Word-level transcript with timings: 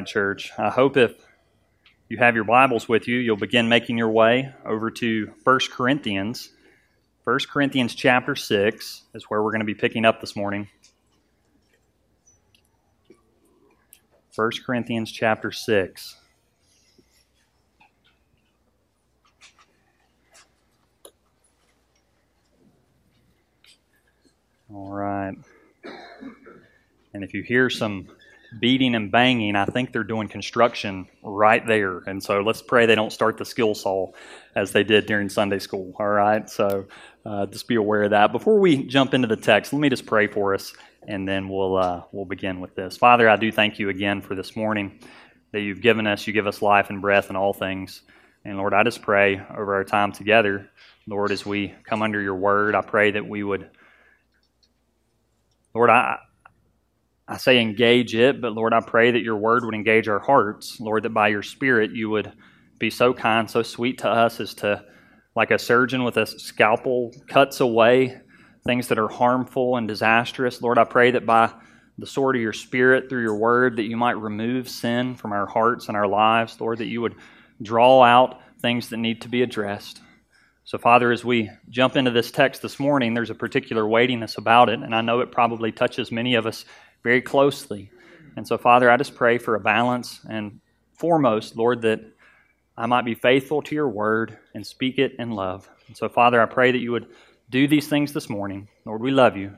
church. 0.00 0.52
I 0.58 0.70
hope 0.70 0.96
if 0.96 1.14
you 2.08 2.18
have 2.18 2.34
your 2.34 2.44
Bibles 2.44 2.88
with 2.88 3.08
you, 3.08 3.18
you'll 3.18 3.36
begin 3.36 3.68
making 3.68 3.98
your 3.98 4.10
way 4.10 4.52
over 4.64 4.90
to 4.90 5.32
1 5.42 5.58
Corinthians. 5.72 6.50
1 7.24 7.38
Corinthians 7.50 7.94
chapter 7.94 8.36
6 8.36 9.02
is 9.14 9.24
where 9.24 9.42
we're 9.42 9.50
going 9.50 9.60
to 9.60 9.66
be 9.66 9.74
picking 9.74 10.04
up 10.04 10.20
this 10.20 10.36
morning. 10.36 10.68
1 14.34 14.50
Corinthians 14.66 15.10
chapter 15.12 15.50
6. 15.50 16.16
All 24.74 24.90
right. 24.90 25.34
And 27.12 27.22
if 27.22 27.32
you 27.32 27.42
hear 27.42 27.70
some 27.70 28.08
beating 28.60 28.94
and 28.94 29.10
banging, 29.10 29.56
I 29.56 29.64
think 29.64 29.92
they're 29.92 30.04
doing 30.04 30.28
construction 30.28 31.06
right 31.22 31.66
there. 31.66 31.98
And 31.98 32.22
so 32.22 32.40
let's 32.40 32.62
pray 32.62 32.86
they 32.86 32.94
don't 32.94 33.12
start 33.12 33.38
the 33.38 33.44
skill 33.44 33.74
saw 33.74 34.12
as 34.54 34.72
they 34.72 34.84
did 34.84 35.06
during 35.06 35.28
Sunday 35.28 35.58
school. 35.58 35.94
All 35.98 36.06
right. 36.06 36.48
So 36.48 36.86
uh, 37.24 37.46
just 37.46 37.68
be 37.68 37.76
aware 37.76 38.04
of 38.04 38.10
that. 38.10 38.32
Before 38.32 38.58
we 38.58 38.84
jump 38.84 39.14
into 39.14 39.28
the 39.28 39.36
text, 39.36 39.72
let 39.72 39.80
me 39.80 39.88
just 39.88 40.06
pray 40.06 40.26
for 40.26 40.54
us, 40.54 40.74
and 41.06 41.26
then 41.26 41.48
we'll 41.48 41.76
uh, 41.76 42.02
we'll 42.12 42.26
begin 42.26 42.60
with 42.60 42.74
this. 42.74 42.96
Father, 42.96 43.28
I 43.28 43.36
do 43.36 43.50
thank 43.50 43.78
you 43.78 43.88
again 43.88 44.20
for 44.20 44.34
this 44.34 44.54
morning 44.54 45.00
that 45.52 45.60
you've 45.60 45.80
given 45.80 46.06
us. 46.06 46.26
You 46.26 46.32
give 46.32 46.46
us 46.46 46.60
life 46.62 46.90
and 46.90 47.00
breath 47.00 47.28
and 47.28 47.36
all 47.36 47.52
things. 47.52 48.02
And 48.44 48.58
Lord, 48.58 48.74
I 48.74 48.82
just 48.82 49.00
pray 49.00 49.40
over 49.56 49.74
our 49.74 49.84
time 49.84 50.12
together, 50.12 50.68
Lord, 51.06 51.32
as 51.32 51.46
we 51.46 51.74
come 51.84 52.02
under 52.02 52.20
your 52.20 52.34
word, 52.34 52.74
I 52.74 52.82
pray 52.82 53.12
that 53.12 53.26
we 53.26 53.42
would, 53.42 53.70
Lord, 55.74 55.88
I, 55.88 56.18
I 57.26 57.38
say 57.38 57.58
engage 57.58 58.14
it, 58.14 58.40
but 58.40 58.52
Lord, 58.52 58.74
I 58.74 58.80
pray 58.80 59.10
that 59.10 59.22
your 59.22 59.36
word 59.36 59.64
would 59.64 59.74
engage 59.74 60.08
our 60.08 60.18
hearts. 60.18 60.78
Lord, 60.78 61.04
that 61.04 61.14
by 61.14 61.28
your 61.28 61.42
spirit 61.42 61.92
you 61.92 62.10
would 62.10 62.32
be 62.78 62.90
so 62.90 63.14
kind, 63.14 63.50
so 63.50 63.62
sweet 63.62 63.98
to 63.98 64.08
us 64.08 64.40
as 64.40 64.54
to, 64.54 64.84
like 65.34 65.50
a 65.50 65.58
surgeon 65.58 66.04
with 66.04 66.16
a 66.18 66.26
scalpel, 66.26 67.12
cuts 67.28 67.60
away 67.60 68.20
things 68.66 68.88
that 68.88 68.98
are 68.98 69.08
harmful 69.08 69.76
and 69.76 69.88
disastrous. 69.88 70.62
Lord, 70.62 70.78
I 70.78 70.84
pray 70.84 71.10
that 71.12 71.26
by 71.26 71.52
the 71.98 72.06
sword 72.06 72.36
of 72.36 72.42
your 72.42 72.52
spirit 72.52 73.08
through 73.08 73.22
your 73.22 73.36
word 73.36 73.76
that 73.76 73.84
you 73.84 73.96
might 73.96 74.12
remove 74.12 74.68
sin 74.68 75.14
from 75.14 75.32
our 75.32 75.46
hearts 75.46 75.88
and 75.88 75.96
our 75.96 76.08
lives. 76.08 76.60
Lord, 76.60 76.78
that 76.78 76.86
you 76.86 77.00
would 77.00 77.14
draw 77.62 78.02
out 78.02 78.40
things 78.60 78.88
that 78.88 78.96
need 78.96 79.20
to 79.22 79.28
be 79.28 79.42
addressed. 79.42 80.00
So, 80.64 80.78
Father, 80.78 81.12
as 81.12 81.24
we 81.24 81.50
jump 81.68 81.94
into 81.94 82.10
this 82.10 82.30
text 82.30 82.62
this 82.62 82.80
morning, 82.80 83.12
there's 83.12 83.30
a 83.30 83.34
particular 83.34 83.86
weightiness 83.86 84.38
about 84.38 84.70
it, 84.70 84.80
and 84.80 84.94
I 84.94 85.02
know 85.02 85.20
it 85.20 85.30
probably 85.30 85.70
touches 85.70 86.10
many 86.10 86.36
of 86.36 86.46
us 86.46 86.64
very 87.04 87.22
closely. 87.22 87.90
And 88.36 88.48
so, 88.48 88.58
Father, 88.58 88.90
I 88.90 88.96
just 88.96 89.14
pray 89.14 89.38
for 89.38 89.54
a 89.54 89.60
balance 89.60 90.20
and 90.28 90.58
foremost, 90.98 91.56
Lord, 91.56 91.82
that 91.82 92.00
I 92.76 92.86
might 92.86 93.04
be 93.04 93.14
faithful 93.14 93.62
to 93.62 93.74
your 93.74 93.88
word 93.88 94.36
and 94.54 94.66
speak 94.66 94.98
it 94.98 95.14
in 95.20 95.30
love. 95.30 95.68
And 95.86 95.96
so, 95.96 96.08
Father, 96.08 96.42
I 96.42 96.46
pray 96.46 96.72
that 96.72 96.78
you 96.78 96.90
would 96.90 97.06
do 97.50 97.68
these 97.68 97.86
things 97.86 98.12
this 98.12 98.28
morning. 98.28 98.66
Lord, 98.84 99.00
we 99.00 99.12
love 99.12 99.36
you. 99.36 99.56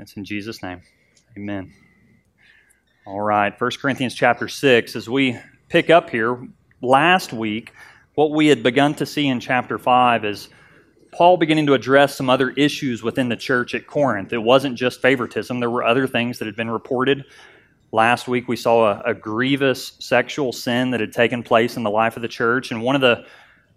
It's 0.00 0.16
in 0.16 0.24
Jesus' 0.24 0.62
name. 0.62 0.82
Amen. 1.36 1.72
All 3.06 3.20
right, 3.20 3.58
1 3.58 3.70
Corinthians 3.80 4.14
chapter 4.14 4.48
6, 4.48 4.96
as 4.96 5.08
we 5.08 5.38
pick 5.68 5.90
up 5.90 6.10
here, 6.10 6.48
last 6.80 7.32
week, 7.32 7.72
what 8.14 8.32
we 8.32 8.48
had 8.48 8.62
begun 8.62 8.94
to 8.94 9.06
see 9.06 9.28
in 9.28 9.38
chapter 9.40 9.78
5 9.78 10.24
is 10.24 10.48
Paul 11.12 11.36
beginning 11.36 11.66
to 11.66 11.74
address 11.74 12.16
some 12.16 12.30
other 12.30 12.50
issues 12.50 13.02
within 13.02 13.28
the 13.28 13.36
church 13.36 13.74
at 13.74 13.86
Corinth. 13.86 14.32
It 14.32 14.42
wasn't 14.42 14.76
just 14.76 15.02
favoritism, 15.02 15.60
there 15.60 15.70
were 15.70 15.84
other 15.84 16.06
things 16.06 16.38
that 16.38 16.46
had 16.46 16.56
been 16.56 16.70
reported. 16.70 17.24
Last 17.92 18.28
week, 18.28 18.46
we 18.46 18.54
saw 18.54 18.92
a, 18.92 19.02
a, 19.06 19.14
grievous 19.14 19.94
sexual 19.98 20.52
sin 20.52 20.92
that 20.92 21.00
had 21.00 21.12
taken 21.12 21.42
place 21.42 21.76
in 21.76 21.82
the 21.82 21.90
life 21.90 22.14
of 22.14 22.22
the 22.22 22.28
church. 22.28 22.70
And 22.70 22.82
one 22.82 22.94
of 22.94 23.00
the, 23.00 23.26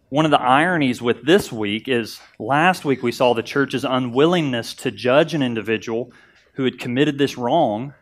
one 0.10 0.26
of 0.26 0.30
the 0.30 0.40
ironies 0.40 1.02
with 1.02 1.26
this 1.26 1.52
week 1.52 1.88
is 1.88 2.20
last 2.38 2.86
week 2.86 3.02
we 3.02 3.12
saw 3.12 3.34
the 3.34 3.42
church's 3.42 3.84
unwillingness 3.84 4.76
to 4.76 4.92
judge 4.92 5.34
an 5.34 5.42
individual 5.42 6.12
who 6.54 6.64
had 6.64 6.78
committed 6.78 7.18
this 7.18 7.40
wrong. 7.40 7.96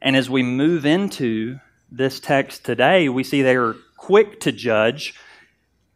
And 0.00 0.14
as 0.14 0.30
we 0.30 0.44
move 0.44 0.86
into 0.86 1.58
this 1.90 2.20
text 2.20 2.64
today, 2.64 3.08
we 3.08 3.24
see 3.24 3.42
they 3.42 3.56
are 3.56 3.74
quick 3.96 4.38
to 4.40 4.52
judge, 4.52 5.14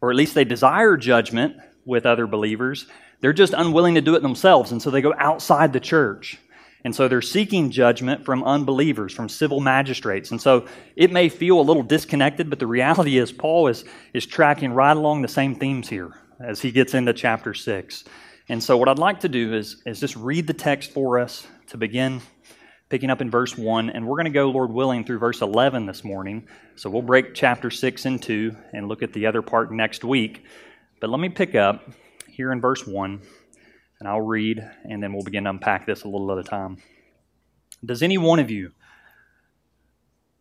or 0.00 0.10
at 0.10 0.16
least 0.16 0.34
they 0.34 0.44
desire 0.44 0.96
judgment 0.96 1.56
with 1.86 2.04
other 2.04 2.26
believers. 2.26 2.86
They're 3.20 3.32
just 3.32 3.54
unwilling 3.54 3.94
to 3.94 4.02
do 4.02 4.14
it 4.14 4.22
themselves, 4.22 4.72
and 4.72 4.82
so 4.82 4.90
they 4.90 5.00
go 5.00 5.14
outside 5.16 5.72
the 5.72 5.80
church. 5.80 6.38
And 6.84 6.94
so 6.94 7.08
they're 7.08 7.22
seeking 7.22 7.70
judgment 7.72 8.24
from 8.24 8.44
unbelievers, 8.44 9.12
from 9.12 9.28
civil 9.28 9.58
magistrates. 9.58 10.30
And 10.30 10.40
so 10.40 10.68
it 10.94 11.10
may 11.10 11.28
feel 11.28 11.58
a 11.58 11.62
little 11.62 11.82
disconnected, 11.82 12.48
but 12.48 12.60
the 12.60 12.66
reality 12.68 13.18
is 13.18 13.32
Paul 13.32 13.66
is, 13.66 13.84
is 14.12 14.24
tracking 14.24 14.72
right 14.72 14.96
along 14.96 15.22
the 15.22 15.28
same 15.28 15.56
themes 15.56 15.88
here 15.88 16.12
as 16.38 16.60
he 16.60 16.70
gets 16.70 16.94
into 16.94 17.12
chapter 17.12 17.54
6. 17.54 18.04
And 18.48 18.62
so 18.62 18.76
what 18.76 18.88
I'd 18.88 19.00
like 19.00 19.18
to 19.20 19.28
do 19.28 19.54
is, 19.54 19.82
is 19.84 19.98
just 19.98 20.14
read 20.14 20.46
the 20.46 20.54
text 20.54 20.92
for 20.92 21.18
us 21.18 21.48
to 21.68 21.76
begin 21.76 22.20
picking 22.88 23.10
up 23.10 23.20
in 23.20 23.30
verse 23.30 23.58
1. 23.58 23.90
And 23.90 24.06
we're 24.06 24.14
going 24.14 24.26
to 24.26 24.30
go, 24.30 24.50
Lord 24.50 24.70
willing, 24.70 25.04
through 25.04 25.18
verse 25.18 25.40
11 25.40 25.86
this 25.86 26.04
morning. 26.04 26.46
So 26.76 26.88
we'll 26.88 27.02
break 27.02 27.34
chapter 27.34 27.70
6 27.70 28.06
in 28.06 28.20
two 28.20 28.54
and 28.72 28.86
look 28.86 29.02
at 29.02 29.12
the 29.12 29.26
other 29.26 29.42
part 29.42 29.72
next 29.72 30.04
week. 30.04 30.44
But 31.00 31.10
let 31.10 31.20
me 31.20 31.28
pick 31.28 31.54
up 31.54 31.90
here 32.28 32.52
in 32.52 32.60
verse 32.60 32.86
1, 32.86 33.20
and 34.00 34.08
I'll 34.08 34.20
read, 34.20 34.66
and 34.84 35.02
then 35.02 35.12
we'll 35.12 35.24
begin 35.24 35.44
to 35.44 35.50
unpack 35.50 35.86
this 35.86 36.04
a 36.04 36.08
little 36.08 36.32
at 36.32 36.38
a 36.38 36.48
time. 36.48 36.78
Does 37.84 38.02
any 38.02 38.16
one 38.16 38.38
of 38.38 38.50
you, 38.50 38.72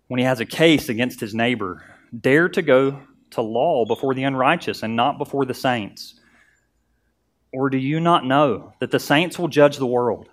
when 0.08 0.20
he 0.20 0.26
has 0.26 0.40
a 0.40 0.46
case 0.46 0.88
against 0.88 1.20
his 1.20 1.36
neighbor, 1.36 1.84
dare 2.18 2.48
to 2.50 2.62
go 2.62 3.02
to 3.32 3.42
law 3.42 3.86
before 3.86 4.14
the 4.14 4.24
unrighteous 4.24 4.82
and 4.82 4.96
not 4.96 5.18
before 5.18 5.44
the 5.46 5.54
saints? 5.54 6.20
Or 7.52 7.70
do 7.70 7.78
you 7.78 8.00
not 8.00 8.26
know 8.26 8.74
that 8.80 8.92
the 8.92 9.00
saints 9.00 9.38
will 9.38 9.50
judge 9.50 9.76
the 9.78 9.86
world? 9.86 10.30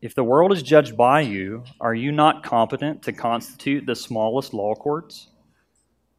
If 0.00 0.14
the 0.14 0.24
world 0.24 0.52
is 0.52 0.62
judged 0.62 0.96
by 0.96 1.20
you, 1.20 1.64
are 1.80 1.94
you 1.94 2.10
not 2.10 2.42
competent 2.42 3.02
to 3.04 3.12
constitute 3.12 3.86
the 3.86 3.94
smallest 3.94 4.54
law 4.54 4.74
courts? 4.74 5.28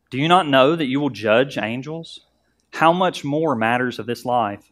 Do 0.09 0.17
you 0.17 0.27
not 0.29 0.47
know 0.47 0.75
that 0.77 0.87
you 0.87 0.99
will 0.99 1.09
judge 1.09 1.57
angels? 1.57 2.21
How 2.71 2.93
much 2.93 3.23
more 3.23 3.55
matters 3.55 3.99
of 3.99 4.05
this 4.05 4.25
life? 4.25 4.63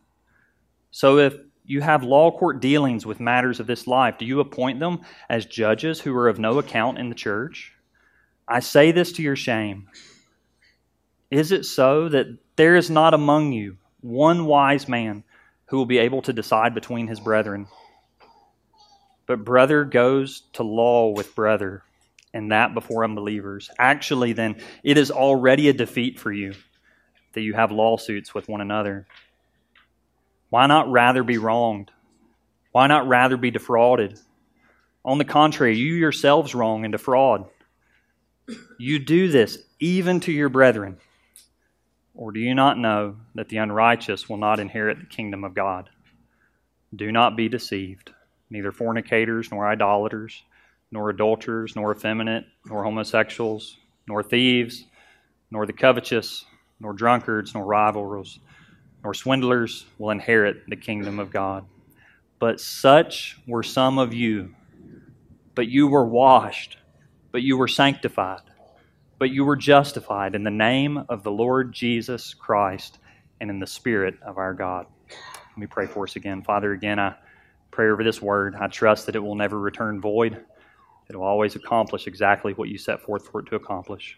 So 0.91 1.17
if 1.17 1.35
you 1.65 1.81
have 1.81 2.03
law 2.03 2.31
court 2.31 2.61
dealings 2.61 3.05
with 3.05 3.19
matters 3.19 3.59
of 3.59 3.67
this 3.67 3.87
life, 3.87 4.17
do 4.17 4.25
you 4.25 4.39
appoint 4.39 4.79
them 4.79 5.01
as 5.29 5.45
judges 5.45 5.99
who 5.99 6.15
are 6.15 6.29
of 6.29 6.39
no 6.39 6.59
account 6.59 6.97
in 6.97 7.09
the 7.09 7.15
church? 7.15 7.73
I 8.47 8.61
say 8.61 8.91
this 8.91 9.11
to 9.13 9.21
your 9.21 9.35
shame. 9.35 9.89
Is 11.29 11.51
it 11.51 11.65
so 11.65 12.07
that 12.09 12.27
there 12.55 12.77
is 12.77 12.89
not 12.89 13.13
among 13.13 13.51
you 13.51 13.77
one 13.99 14.45
wise 14.45 14.87
man 14.87 15.25
who 15.65 15.77
will 15.77 15.85
be 15.85 15.97
able 15.97 16.21
to 16.21 16.31
decide 16.31 16.73
between 16.73 17.07
his 17.07 17.19
brethren? 17.19 17.67
But 19.25 19.43
brother 19.43 19.83
goes 19.83 20.43
to 20.53 20.63
law 20.63 21.09
with 21.09 21.35
brother, 21.35 21.83
and 22.33 22.53
that 22.53 22.73
before 22.73 23.03
unbelievers. 23.03 23.69
Actually, 23.77 24.31
then, 24.31 24.55
it 24.83 24.97
is 24.97 25.11
already 25.11 25.67
a 25.67 25.73
defeat 25.73 26.17
for 26.17 26.31
you 26.31 26.53
that 27.37 27.43
you 27.43 27.53
have 27.53 27.71
lawsuits 27.71 28.33
with 28.33 28.49
one 28.49 28.61
another? 28.61 29.05
Why 30.49 30.65
not 30.65 30.91
rather 30.91 31.21
be 31.21 31.37
wronged? 31.37 31.91
Why 32.71 32.87
not 32.87 33.07
rather 33.07 33.37
be 33.37 33.51
defrauded? 33.51 34.19
On 35.05 35.19
the 35.19 35.23
contrary, 35.23 35.77
you 35.77 35.93
yourselves 35.93 36.55
wrong 36.55 36.83
and 36.83 36.91
defraud. 36.91 37.45
You 38.79 38.97
do 38.97 39.27
this 39.27 39.59
even 39.79 40.19
to 40.21 40.31
your 40.31 40.49
brethren. 40.49 40.97
Or 42.15 42.31
do 42.31 42.39
you 42.39 42.55
not 42.55 42.79
know 42.79 43.17
that 43.35 43.49
the 43.49 43.57
unrighteous 43.57 44.27
will 44.27 44.37
not 44.37 44.59
inherit 44.59 44.99
the 44.99 45.05
kingdom 45.05 45.43
of 45.43 45.53
God? 45.53 45.91
Do 46.95 47.11
not 47.11 47.37
be 47.37 47.49
deceived. 47.49 48.09
Neither 48.49 48.71
fornicators, 48.71 49.51
nor 49.51 49.67
idolaters, 49.67 50.41
nor 50.91 51.11
adulterers, 51.11 51.75
nor 51.75 51.91
effeminate, 51.91 52.45
nor 52.65 52.83
homosexuals, 52.83 53.77
nor 54.07 54.23
thieves, 54.23 54.85
nor 55.51 55.67
the 55.67 55.73
covetous 55.73 56.45
nor 56.79 56.93
drunkards, 56.93 57.53
nor 57.53 57.65
revilers, 57.65 58.39
nor 59.03 59.13
swindlers 59.13 59.85
will 59.97 60.09
inherit 60.09 60.67
the 60.67 60.75
kingdom 60.75 61.19
of 61.19 61.31
God. 61.31 61.65
But 62.39 62.59
such 62.59 63.39
were 63.47 63.63
some 63.63 63.97
of 63.97 64.13
you. 64.13 64.53
But 65.55 65.67
you 65.69 65.87
were 65.87 66.05
washed, 66.05 66.77
but 67.31 67.41
you 67.41 67.57
were 67.57 67.67
sanctified, 67.67 68.41
but 69.17 69.31
you 69.31 69.43
were 69.43 69.55
justified 69.55 70.35
in 70.35 70.43
the 70.43 70.51
name 70.51 71.03
of 71.09 71.23
the 71.23 71.31
Lord 71.31 71.73
Jesus 71.73 72.33
Christ 72.33 72.99
and 73.41 73.49
in 73.49 73.59
the 73.59 73.67
Spirit 73.67 74.15
of 74.23 74.37
our 74.37 74.53
God. 74.53 74.85
Let 75.09 75.57
me 75.57 75.65
pray 75.65 75.87
for 75.87 76.03
us 76.03 76.15
again. 76.15 76.43
Father, 76.43 76.73
again, 76.73 76.99
I 76.99 77.15
pray 77.71 77.89
over 77.89 78.03
this 78.03 78.21
word. 78.21 78.55
I 78.59 78.67
trust 78.67 79.07
that 79.07 79.15
it 79.15 79.19
will 79.19 79.35
never 79.35 79.59
return 79.59 79.99
void. 79.99 80.45
It 81.09 81.15
will 81.15 81.23
always 81.23 81.55
accomplish 81.55 82.05
exactly 82.05 82.53
what 82.53 82.69
you 82.69 82.77
set 82.77 83.01
forth 83.01 83.27
for 83.27 83.39
it 83.39 83.47
to 83.47 83.55
accomplish. 83.55 84.17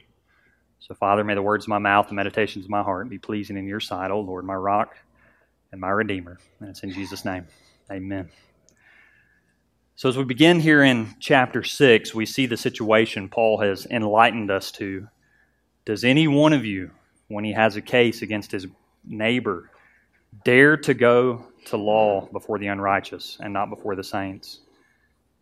So, 0.79 0.95
Father, 0.95 1.23
may 1.23 1.35
the 1.35 1.41
words 1.41 1.65
of 1.65 1.69
my 1.69 1.77
mouth 1.77 2.07
and 2.07 2.15
meditations 2.15 2.65
of 2.65 2.71
my 2.71 2.81
heart 2.81 3.09
be 3.09 3.19
pleasing 3.19 3.57
in 3.57 3.67
your 3.67 3.79
sight, 3.79 4.11
O 4.11 4.21
Lord, 4.21 4.45
my 4.45 4.55
rock 4.55 4.95
and 5.71 5.79
my 5.79 5.89
redeemer. 5.89 6.39
And 6.59 6.69
it's 6.69 6.83
in 6.83 6.91
Jesus' 6.91 7.25
name. 7.25 7.47
Amen. 7.91 8.29
So, 9.95 10.07
as 10.07 10.17
we 10.17 10.23
begin 10.23 10.61
here 10.61 10.81
in 10.81 11.13
chapter 11.19 11.61
6, 11.61 12.15
we 12.15 12.25
see 12.25 12.45
the 12.45 12.55
situation 12.55 13.27
Paul 13.27 13.59
has 13.59 13.85
enlightened 13.85 14.49
us 14.49 14.71
to. 14.73 15.09
Does 15.83 16.05
any 16.05 16.27
one 16.27 16.53
of 16.53 16.63
you, 16.63 16.91
when 17.27 17.43
he 17.43 17.51
has 17.51 17.75
a 17.75 17.81
case 17.81 18.21
against 18.21 18.51
his 18.51 18.65
neighbor, 19.03 19.69
dare 20.45 20.77
to 20.77 20.93
go 20.93 21.45
to 21.65 21.77
law 21.77 22.27
before 22.31 22.59
the 22.59 22.67
unrighteous 22.67 23.37
and 23.41 23.51
not 23.51 23.69
before 23.69 23.95
the 23.95 24.03
saints? 24.03 24.61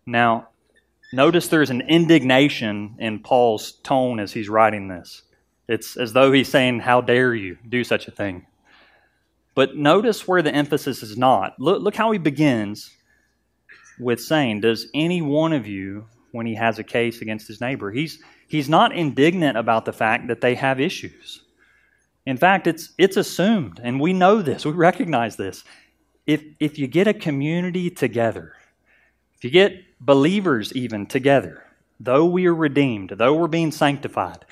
Now, 0.07 0.48
notice 1.13 1.50
there's 1.50 1.69
an 1.69 1.81
indignation 1.81 2.95
in 2.98 3.19
Paul's 3.19 3.74
tone 3.84 4.19
as 4.19 4.34
he's 4.34 4.50
writing 4.50 4.88
this. 4.88 5.22
It's 5.68 5.98
as 5.98 6.14
though 6.14 6.31
he's 6.31 6.50
saying, 6.50 6.80
How 6.80 7.02
dare 7.02 7.36
you 7.36 7.58
do 7.68 7.84
such 7.84 8.08
a 8.08 8.12
thing? 8.12 8.46
But 9.56 9.75
notice 9.75 10.28
where 10.28 10.42
the 10.42 10.54
emphasis 10.54 11.02
is 11.02 11.18
not. 11.18 11.60
Look, 11.60 11.81
look 11.81 11.96
how 11.96 12.12
he 12.12 12.19
begins 12.19 12.92
with 14.00 14.22
saying, 14.22 14.62
Does 14.62 14.88
any 14.94 15.22
one 15.22 15.54
of 15.54 15.68
you, 15.68 16.08
when 16.31 16.46
he 16.46 16.56
has 16.56 16.80
a 16.80 16.84
case 16.84 17.22
against 17.22 17.48
his 17.48 17.60
neighbor, 17.60 17.92
he's, 17.92 18.22
he's 18.48 18.69
not 18.69 18.96
indignant 18.96 19.58
about 19.58 19.86
the 19.86 19.94
fact 19.94 20.28
that 20.28 20.42
they 20.42 20.56
have 20.56 20.80
issues. 20.80 21.42
In 22.25 22.38
fact, 22.38 22.68
it's, 22.68 22.94
it's 22.98 23.18
assumed, 23.18 23.80
and 23.81 24.00
we 24.00 24.13
know 24.13 24.42
this, 24.42 24.66
we 24.66 24.74
recognize 24.74 25.36
this. 25.36 25.63
If, 26.25 26.44
if 26.60 26.78
you 26.78 26.88
get 26.88 27.08
a 27.08 27.13
community 27.13 27.90
together, 27.90 28.54
if 29.36 29.44
you 29.44 29.50
get 29.50 29.74
believers 30.00 30.74
even 30.74 31.06
together, 31.06 31.63
though 32.00 32.25
we 32.25 32.46
are 32.48 32.56
redeemed, 32.56 33.12
though 33.12 33.34
we're 33.34 33.48
being 33.48 33.72
sanctified, 33.72 34.46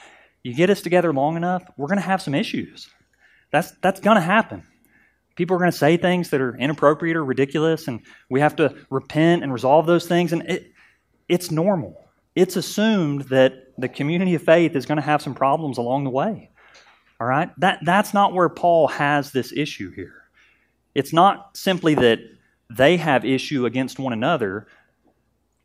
you 0.46 0.54
get 0.54 0.70
us 0.70 0.82
together 0.82 1.12
long 1.12 1.38
enough, 1.38 1.64
we're 1.76 1.88
going 1.88 1.98
to 1.98 2.06
have 2.06 2.22
some 2.22 2.36
issues. 2.36 2.88
That's, 3.52 3.72
that's 3.82 4.00
going 4.00 4.16
to 4.16 4.22
happen. 4.22 4.62
People 5.36 5.56
are 5.56 5.60
going 5.60 5.72
to 5.72 5.78
say 5.78 5.98
things 5.98 6.30
that 6.30 6.40
are 6.40 6.56
inappropriate 6.56 7.18
or 7.18 7.26
ridiculous, 7.26 7.88
and 7.88 8.02
we 8.30 8.40
have 8.42 8.56
to 8.58 8.76
repent 8.92 9.42
and 9.42 9.52
resolve 9.52 9.88
those 9.88 10.06
things. 10.06 10.34
And 10.34 10.44
it, 10.44 10.72
it's 11.28 11.50
normal. 11.50 12.00
It's 12.36 12.58
assumed 12.58 13.24
that 13.24 13.74
the 13.80 13.90
community 13.90 14.36
of 14.36 14.44
faith 14.44 14.76
is 14.76 14.86
going 14.86 14.98
to 14.98 15.02
have 15.02 15.22
some 15.22 15.34
problems 15.34 15.80
along 15.80 16.04
the 16.04 16.12
way. 16.12 16.52
All 17.20 17.26
right? 17.26 17.50
That, 17.58 17.80
that's 17.84 18.14
not 18.14 18.34
where 18.34 18.50
Paul 18.50 18.88
has 18.90 19.32
this 19.32 19.52
issue 19.52 19.92
here. 19.92 20.26
It's 20.94 21.12
not 21.12 21.58
simply 21.58 21.96
that 21.96 22.20
they 22.70 22.98
have 22.98 23.26
issue 23.26 23.66
against 23.66 23.98
one 23.98 24.14
another. 24.14 24.68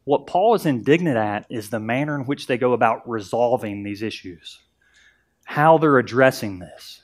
What 0.05 0.27
Paul 0.27 0.55
is 0.55 0.65
indignant 0.65 1.19
at 1.19 1.45
is 1.51 1.69
the 1.69 1.81
manner 1.81 2.15
in 2.15 2.25
which 2.25 2.47
they 2.47 2.57
go 2.57 2.73
about 2.73 3.07
resolving 3.07 3.83
these 3.83 4.01
issues, 4.01 4.59
how 5.51 5.79
they're 5.79 5.99
addressing 5.99 6.59
this 6.59 7.01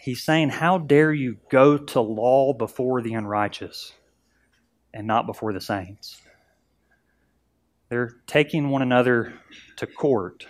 he's 0.00 0.22
saying, 0.22 0.48
How 0.48 0.78
dare 0.78 1.12
you 1.12 1.36
go 1.50 1.78
to 1.78 2.00
law 2.00 2.52
before 2.52 3.02
the 3.02 3.14
unrighteous 3.14 3.92
and 4.92 5.06
not 5.06 5.26
before 5.26 5.52
the 5.52 5.60
saints? 5.60 6.20
They're 7.88 8.16
taking 8.26 8.70
one 8.70 8.82
another 8.82 9.34
to 9.76 9.86
court. 9.86 10.46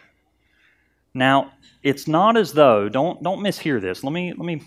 Now, 1.15 1.53
it's 1.83 2.07
not 2.07 2.37
as 2.37 2.53
though, 2.53 2.89
don't, 2.89 3.23
don't 3.23 3.41
mishear 3.41 3.81
this. 3.81 4.05
Let 4.05 4.13
me, 4.13 4.33
let 4.33 4.45
me 4.45 4.63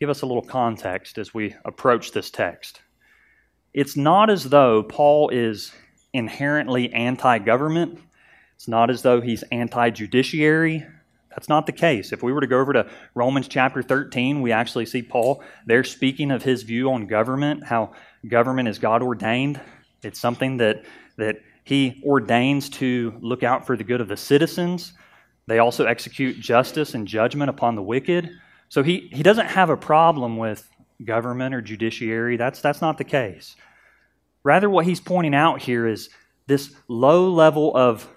give 0.00 0.10
us 0.10 0.22
a 0.22 0.26
little 0.26 0.42
context 0.42 1.18
as 1.18 1.32
we 1.32 1.54
approach 1.64 2.12
this 2.12 2.30
text. 2.30 2.80
It's 3.72 3.96
not 3.96 4.30
as 4.30 4.44
though 4.44 4.82
Paul 4.82 5.28
is 5.28 5.72
inherently 6.12 6.92
anti 6.92 7.38
government. 7.38 8.00
It's 8.56 8.68
not 8.68 8.90
as 8.90 9.02
though 9.02 9.20
he's 9.20 9.42
anti 9.44 9.90
judiciary. 9.90 10.86
That's 11.30 11.48
not 11.48 11.66
the 11.66 11.72
case. 11.72 12.12
If 12.12 12.22
we 12.22 12.32
were 12.32 12.40
to 12.40 12.46
go 12.46 12.60
over 12.60 12.72
to 12.72 12.88
Romans 13.14 13.48
chapter 13.48 13.82
13, 13.82 14.40
we 14.40 14.52
actually 14.52 14.86
see 14.86 15.02
Paul 15.02 15.42
there 15.66 15.82
speaking 15.82 16.30
of 16.30 16.44
his 16.44 16.62
view 16.62 16.92
on 16.92 17.06
government, 17.06 17.64
how 17.64 17.92
government 18.28 18.68
is 18.68 18.78
God 18.78 19.02
ordained. 19.02 19.60
It's 20.02 20.20
something 20.20 20.58
that, 20.58 20.84
that 21.16 21.40
he 21.64 22.00
ordains 22.04 22.68
to 22.70 23.14
look 23.20 23.42
out 23.42 23.66
for 23.66 23.76
the 23.76 23.82
good 23.82 24.00
of 24.00 24.06
the 24.06 24.16
citizens. 24.16 24.92
They 25.46 25.58
also 25.58 25.86
execute 25.86 26.38
justice 26.38 26.94
and 26.94 27.06
judgment 27.08 27.50
upon 27.50 27.74
the 27.74 27.82
wicked. 27.82 28.30
So 28.68 28.82
he, 28.82 29.08
he 29.12 29.22
doesn't 29.22 29.46
have 29.46 29.70
a 29.70 29.76
problem 29.76 30.36
with 30.36 30.68
government 31.04 31.54
or 31.54 31.60
judiciary. 31.60 32.36
That's, 32.36 32.60
that's 32.60 32.80
not 32.80 32.98
the 32.98 33.04
case. 33.04 33.56
Rather, 34.44 34.70
what 34.70 34.84
he's 34.84 35.00
pointing 35.00 35.34
out 35.34 35.60
here 35.60 35.86
is 35.86 36.10
this 36.46 36.74
low 36.88 37.30
level 37.30 37.76
of 37.76 38.08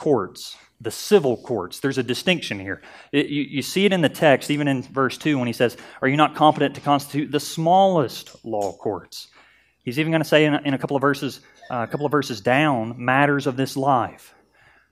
courts 0.00 0.56
the 0.80 0.90
civil 0.90 1.36
courts. 1.36 1.80
There's 1.80 1.98
a 1.98 2.02
distinction 2.02 2.58
here. 2.58 2.80
It, 3.12 3.26
you, 3.26 3.42
you, 3.42 3.62
see 3.62 3.84
it 3.84 3.92
in 3.92 4.00
the 4.00 4.08
text, 4.08 4.50
even 4.50 4.66
in 4.66 4.82
verse 4.82 5.18
2, 5.18 5.38
when 5.38 5.46
he 5.46 5.52
says, 5.52 5.76
Are 6.00 6.08
you 6.08 6.16
not 6.16 6.34
competent 6.34 6.74
to 6.76 6.80
constitute 6.80 7.30
the 7.30 7.40
smallest 7.40 8.44
law 8.44 8.72
courts? 8.72 9.28
He's 9.84 9.98
even 9.98 10.10
going 10.10 10.22
to 10.22 10.28
say 10.28 10.44
in 10.46 10.54
in 10.54 10.74
a 10.74 10.78
couple 10.78 10.96
of 10.96 11.02
verses, 11.02 11.40
uh, 11.70 11.84
a 11.86 11.86
couple 11.86 12.06
of 12.06 12.12
verses 12.12 12.40
down, 12.40 12.94
matters 12.96 13.46
of 13.46 13.56
this 13.56 13.76
life. 13.76 14.34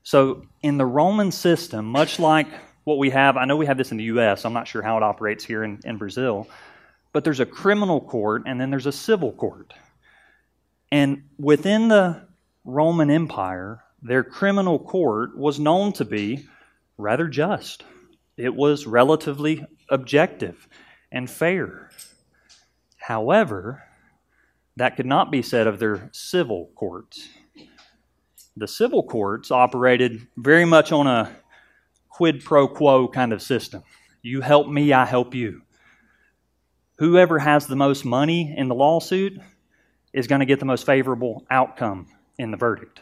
So 0.03 0.47
in 0.63 0.77
the 0.77 0.87
Roman 0.87 1.33
system, 1.33 1.87
much 1.87 2.19
like 2.19 2.49
what 2.85 2.99
we 2.99 3.11
have, 3.11 3.37
I 3.37 3.45
know 3.45 3.57
we 3.57 3.67
have 3.67 3.79
this 3.79 3.91
in 3.91 3.99
the 3.99 4.05
U.S., 4.05 4.45
I'm 4.45 4.53
not 4.53 4.69
sure 4.69 4.83
how 4.83 4.97
it 4.97 5.03
operates 5.03 5.45
here 5.45 5.65
in, 5.65 5.81
in 5.85 5.99
Brazil, 5.99 6.49
but 7.13 7.25
there's 7.25 7.41
a 7.41 7.47
criminal 7.47 8.01
court 8.01 8.43
and 8.47 8.61
then 8.61 8.71
there's 8.71 8.87
a 8.87 8.93
civil 8.93 9.33
court. 9.33 9.75
And 10.91 11.25
within 11.39 11.89
the 11.89 12.27
Roman 12.65 13.11
Empire, 13.11 13.83
their 14.03 14.23
criminal 14.23 14.79
court 14.79 15.37
was 15.37 15.59
known 15.59 15.93
to 15.95 16.05
be 16.05 16.47
rather 16.97 17.29
just. 17.29 17.85
It 18.37 18.55
was 18.55 18.87
relatively 18.87 19.65
objective 19.89 20.69
and 21.11 21.29
fair. 21.29 21.91
However, 22.97 23.83
that 24.77 24.97
could 24.97 25.07
not 25.07 25.33
be 25.33 25.43
said 25.43 25.67
of 25.67 25.79
their 25.79 26.09
civil 26.13 26.71
courts. 26.77 27.29
The 28.57 28.69
civil 28.69 29.03
courts 29.03 29.51
operated 29.51 30.27
very 30.37 30.65
much 30.65 30.93
on 30.93 31.07
a 31.07 31.37
quid 32.09 32.45
pro 32.45 32.69
quo 32.69 33.09
kind 33.09 33.33
of 33.33 33.43
system. 33.43 33.83
You 34.23 34.41
help 34.41 34.69
me, 34.69 34.93
I 34.93 35.05
help 35.05 35.35
you. 35.35 35.63
Whoever 36.99 37.39
has 37.39 37.67
the 37.67 37.77
most 37.77 38.05
money 38.05 38.55
in 38.57 38.69
the 38.69 38.75
lawsuit 38.75 39.41
is 40.13 40.27
going 40.27 40.41
to 40.41 40.47
get 40.47 40.59
the 40.59 40.67
most 40.67 40.85
favorable 40.87 41.47
outcome 41.51 42.09
in 42.39 42.51
the 42.51 42.57
verdict 42.57 43.01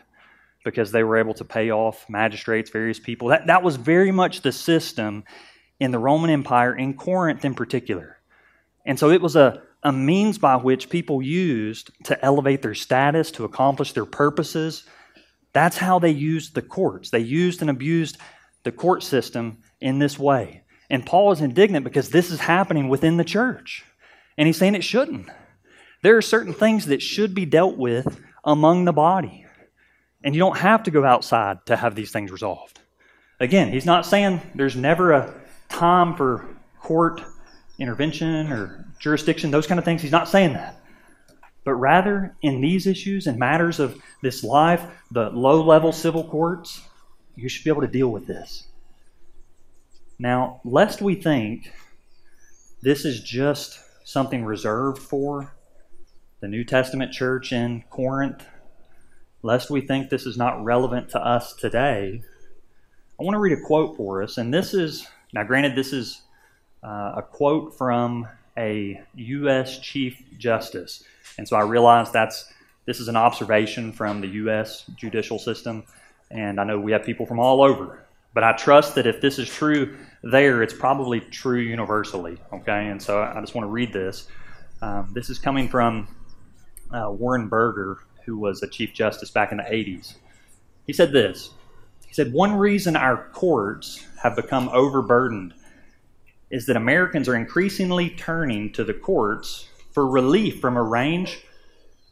because 0.66 0.90
they 0.90 1.04
were 1.04 1.16
able 1.16 1.32
to 1.32 1.44
pay 1.44 1.70
off 1.70 2.04
magistrates, 2.10 2.70
various 2.70 2.98
people. 2.98 3.28
That, 3.28 3.46
that 3.46 3.62
was 3.62 3.76
very 3.76 4.10
much 4.10 4.42
the 4.42 4.50
system 4.50 5.22
in 5.78 5.92
the 5.92 5.98
Roman 5.98 6.28
Empire, 6.28 6.74
in 6.74 6.94
Corinth 6.94 7.44
in 7.44 7.54
particular. 7.54 8.18
And 8.84 8.98
so 8.98 9.10
it 9.10 9.22
was 9.22 9.36
a, 9.36 9.62
a 9.84 9.92
means 9.92 10.38
by 10.38 10.56
which 10.56 10.90
people 10.90 11.22
used 11.22 11.92
to 12.04 12.22
elevate 12.24 12.62
their 12.62 12.74
status, 12.74 13.30
to 13.32 13.44
accomplish 13.44 13.92
their 13.92 14.04
purposes. 14.04 14.84
That's 15.52 15.76
how 15.76 16.00
they 16.00 16.10
used 16.10 16.54
the 16.56 16.62
courts. 16.62 17.10
They 17.10 17.20
used 17.20 17.60
and 17.60 17.70
abused 17.70 18.18
the 18.64 18.72
court 18.72 19.04
system 19.04 19.58
in 19.80 20.00
this 20.00 20.18
way. 20.18 20.64
And 20.90 21.06
Paul 21.06 21.30
is 21.30 21.40
indignant 21.40 21.84
because 21.84 22.10
this 22.10 22.32
is 22.32 22.40
happening 22.40 22.88
within 22.88 23.16
the 23.16 23.24
church. 23.24 23.84
And 24.36 24.48
he's 24.48 24.56
saying 24.56 24.74
it 24.74 24.82
shouldn't. 24.82 25.28
There 26.02 26.16
are 26.16 26.22
certain 26.22 26.54
things 26.54 26.86
that 26.86 27.02
should 27.02 27.34
be 27.34 27.46
dealt 27.46 27.76
with 27.76 28.20
among 28.44 28.84
the 28.84 28.92
body. 28.92 29.45
And 30.26 30.34
you 30.34 30.40
don't 30.40 30.58
have 30.58 30.82
to 30.82 30.90
go 30.90 31.04
outside 31.04 31.64
to 31.66 31.76
have 31.76 31.94
these 31.94 32.10
things 32.10 32.32
resolved. 32.32 32.80
Again, 33.38 33.72
he's 33.72 33.86
not 33.86 34.04
saying 34.04 34.42
there's 34.56 34.74
never 34.74 35.12
a 35.12 35.32
time 35.68 36.16
for 36.16 36.44
court 36.80 37.22
intervention 37.78 38.50
or 38.50 38.84
jurisdiction, 38.98 39.52
those 39.52 39.68
kind 39.68 39.78
of 39.78 39.84
things. 39.84 40.02
He's 40.02 40.10
not 40.10 40.28
saying 40.28 40.54
that. 40.54 40.80
But 41.62 41.74
rather, 41.74 42.34
in 42.42 42.60
these 42.60 42.88
issues 42.88 43.28
and 43.28 43.38
matters 43.38 43.78
of 43.78 44.02
this 44.20 44.42
life, 44.42 44.84
the 45.12 45.30
low 45.30 45.62
level 45.62 45.92
civil 45.92 46.28
courts, 46.28 46.82
you 47.36 47.48
should 47.48 47.62
be 47.62 47.70
able 47.70 47.82
to 47.82 47.86
deal 47.86 48.08
with 48.08 48.26
this. 48.26 48.66
Now, 50.18 50.60
lest 50.64 51.00
we 51.00 51.14
think 51.14 51.72
this 52.82 53.04
is 53.04 53.20
just 53.20 53.78
something 54.04 54.44
reserved 54.44 54.98
for 54.98 55.54
the 56.40 56.48
New 56.48 56.64
Testament 56.64 57.12
church 57.12 57.52
in 57.52 57.84
Corinth 57.90 58.44
lest 59.42 59.70
we 59.70 59.80
think 59.80 60.10
this 60.10 60.26
is 60.26 60.36
not 60.36 60.62
relevant 60.64 61.10
to 61.10 61.24
us 61.24 61.54
today, 61.54 62.22
I 63.18 63.22
want 63.22 63.34
to 63.34 63.38
read 63.38 63.56
a 63.56 63.60
quote 63.60 63.96
for 63.96 64.22
us. 64.22 64.38
And 64.38 64.52
this 64.52 64.74
is, 64.74 65.06
now 65.32 65.42
granted, 65.44 65.74
this 65.74 65.92
is 65.92 66.22
uh, 66.82 67.14
a 67.16 67.22
quote 67.22 67.76
from 67.76 68.28
a 68.58 69.00
U.S. 69.14 69.78
Chief 69.80 70.22
Justice. 70.38 71.04
And 71.38 71.46
so 71.46 71.56
I 71.56 71.62
realize 71.62 72.10
that's 72.10 72.52
this 72.86 73.00
is 73.00 73.08
an 73.08 73.16
observation 73.16 73.92
from 73.92 74.20
the 74.20 74.28
U.S. 74.28 74.84
judicial 74.94 75.38
system. 75.38 75.84
And 76.30 76.60
I 76.60 76.64
know 76.64 76.78
we 76.78 76.92
have 76.92 77.04
people 77.04 77.26
from 77.26 77.38
all 77.38 77.62
over. 77.62 78.06
But 78.32 78.44
I 78.44 78.52
trust 78.52 78.94
that 78.96 79.06
if 79.06 79.20
this 79.20 79.38
is 79.38 79.48
true 79.48 79.96
there, 80.22 80.62
it's 80.62 80.74
probably 80.74 81.20
true 81.20 81.60
universally. 81.60 82.38
Okay? 82.52 82.88
And 82.88 83.02
so 83.02 83.22
I 83.22 83.40
just 83.40 83.54
want 83.54 83.64
to 83.64 83.70
read 83.70 83.92
this. 83.92 84.28
Um, 84.82 85.10
this 85.14 85.30
is 85.30 85.38
coming 85.38 85.68
from 85.68 86.06
uh, 86.92 87.10
Warren 87.10 87.48
Burger, 87.48 88.00
who 88.26 88.36
was 88.36 88.62
a 88.62 88.68
Chief 88.68 88.92
Justice 88.92 89.30
back 89.30 89.52
in 89.52 89.58
the 89.58 89.64
80s. 89.64 90.16
He 90.86 90.92
said 90.92 91.12
this 91.12 91.50
He 92.06 92.12
said, 92.12 92.32
One 92.32 92.56
reason 92.56 92.96
our 92.96 93.28
courts 93.32 94.04
have 94.22 94.36
become 94.36 94.68
overburdened 94.70 95.54
is 96.50 96.66
that 96.66 96.76
Americans 96.76 97.28
are 97.28 97.36
increasingly 97.36 98.10
turning 98.10 98.72
to 98.72 98.84
the 98.84 98.94
courts 98.94 99.68
for 99.92 100.06
relief 100.06 100.60
from 100.60 100.76
a 100.76 100.82
range 100.82 101.40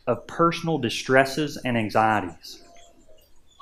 of 0.06 0.26
personal 0.26 0.78
distresses 0.78 1.56
and 1.64 1.76
anxieties. 1.76 2.62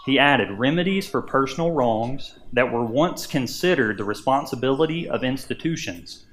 He 0.04 0.18
added 0.18 0.58
remedies 0.58 1.08
for 1.08 1.22
personal 1.22 1.70
wrongs 1.70 2.38
that 2.52 2.72
were 2.72 2.84
once 2.84 3.26
considered 3.26 3.98
the 3.98 4.04
responsibility 4.04 5.08
of 5.08 5.22
institutions 5.22 6.26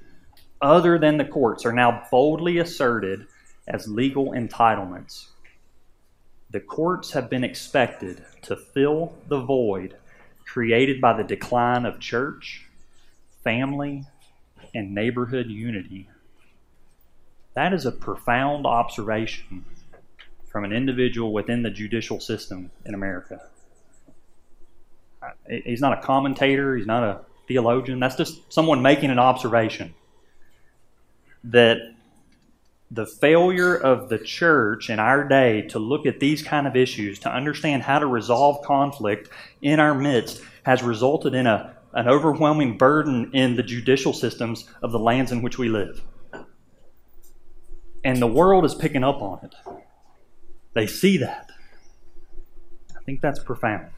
other 0.62 0.98
than 0.98 1.16
the 1.16 1.24
courts 1.24 1.64
are 1.64 1.72
now 1.72 2.02
boldly 2.10 2.58
asserted 2.58 3.26
as 3.68 3.88
legal 3.88 4.32
entitlements. 4.32 5.28
The 6.50 6.60
courts 6.60 7.12
have 7.12 7.30
been 7.30 7.44
expected 7.44 8.24
to 8.42 8.56
fill 8.56 9.14
the 9.28 9.40
void 9.40 9.96
created 10.44 11.00
by 11.00 11.16
the 11.16 11.22
decline 11.22 11.86
of 11.86 12.00
church, 12.00 12.66
family, 13.44 14.04
and 14.74 14.92
neighborhood 14.92 15.46
unity. 15.46 16.08
That 17.54 17.72
is 17.72 17.86
a 17.86 17.92
profound 17.92 18.66
observation 18.66 19.64
from 20.48 20.64
an 20.64 20.72
individual 20.72 21.32
within 21.32 21.62
the 21.62 21.70
judicial 21.70 22.18
system 22.18 22.72
in 22.84 22.94
America. 22.94 23.40
He's 25.48 25.80
not 25.80 25.96
a 25.96 26.02
commentator, 26.02 26.76
he's 26.76 26.86
not 26.86 27.04
a 27.04 27.20
theologian, 27.46 28.00
that's 28.00 28.16
just 28.16 28.52
someone 28.52 28.82
making 28.82 29.10
an 29.10 29.18
observation 29.18 29.94
that 31.44 31.78
the 32.90 33.06
failure 33.06 33.76
of 33.76 34.08
the 34.08 34.18
church 34.18 34.90
in 34.90 34.98
our 34.98 35.26
day 35.26 35.62
to 35.68 35.78
look 35.78 36.06
at 36.06 36.18
these 36.18 36.42
kind 36.42 36.66
of 36.66 36.74
issues, 36.74 37.20
to 37.20 37.30
understand 37.30 37.82
how 37.82 38.00
to 38.00 38.06
resolve 38.06 38.64
conflict 38.64 39.28
in 39.62 39.78
our 39.78 39.94
midst, 39.94 40.42
has 40.64 40.82
resulted 40.82 41.34
in 41.34 41.46
a, 41.46 41.76
an 41.92 42.08
overwhelming 42.08 42.76
burden 42.76 43.30
in 43.32 43.56
the 43.56 43.62
judicial 43.62 44.12
systems 44.12 44.68
of 44.82 44.90
the 44.90 44.98
lands 44.98 45.30
in 45.30 45.40
which 45.40 45.56
we 45.56 45.68
live. 45.68 46.02
And 48.02 48.20
the 48.20 48.26
world 48.26 48.64
is 48.64 48.74
picking 48.74 49.04
up 49.04 49.22
on 49.22 49.40
it. 49.44 49.54
They 50.72 50.86
see 50.86 51.18
that. 51.18 51.50
I 52.96 53.02
think 53.04 53.20
that's 53.20 53.38
profound. 53.38 53.90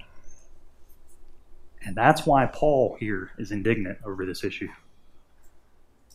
And 1.85 1.97
that's 1.97 2.27
why 2.27 2.47
Paul 2.47 2.97
here 3.01 3.31
is 3.39 3.53
indignant 3.53 3.99
over 4.05 4.27
this 4.27 4.45
issue. 4.45 4.69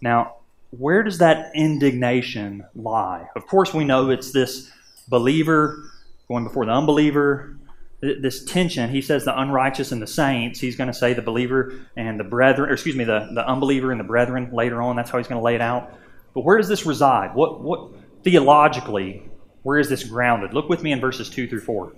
Now, 0.01 0.38
where 0.71 1.03
does 1.03 1.19
that 1.19 1.51
indignation 1.55 2.65
lie? 2.75 3.27
Of 3.36 3.47
course, 3.47 3.74
we 3.74 3.86
know 3.86 4.09
it's 4.09 4.31
this 4.31 4.69
believer 5.07 5.89
going 6.27 6.43
before 6.43 6.65
the 6.65 6.71
unbeliever, 6.71 7.57
this 8.01 8.43
tension. 8.43 8.89
He 8.89 9.01
says 9.01 9.25
the 9.25 9.39
unrighteous 9.39 9.91
and 9.91 10.01
the 10.01 10.07
saints. 10.07 10.59
He's 10.59 10.75
going 10.75 10.88
to 10.88 10.93
say 10.93 11.13
the 11.13 11.21
believer 11.21 11.74
and 11.95 12.19
the 12.19 12.24
brethren, 12.24 12.69
or 12.69 12.74
excuse 12.74 12.95
me, 12.95 13.05
the, 13.05 13.29
the 13.33 13.47
unbeliever 13.47 13.91
and 13.91 14.00
the 14.00 14.05
brethren 14.05 14.50
later 14.51 14.81
on. 14.81 14.95
That's 14.95 15.09
how 15.09 15.17
he's 15.17 15.27
going 15.27 15.39
to 15.39 15.43
lay 15.43 15.55
it 15.55 15.62
out. 15.62 15.93
But 16.33 16.41
where 16.41 16.57
does 16.57 16.67
this 16.67 16.86
reside? 16.86 17.33
What, 17.33 17.62
what 17.62 17.91
theologically, 18.24 19.24
where 19.63 19.79
is 19.79 19.89
this 19.89 20.03
grounded? 20.03 20.53
Look 20.53 20.69
with 20.69 20.83
me 20.83 20.91
in 20.91 21.00
verses 21.00 21.29
2 21.29 21.47
through 21.47 21.62
4. 21.62 21.93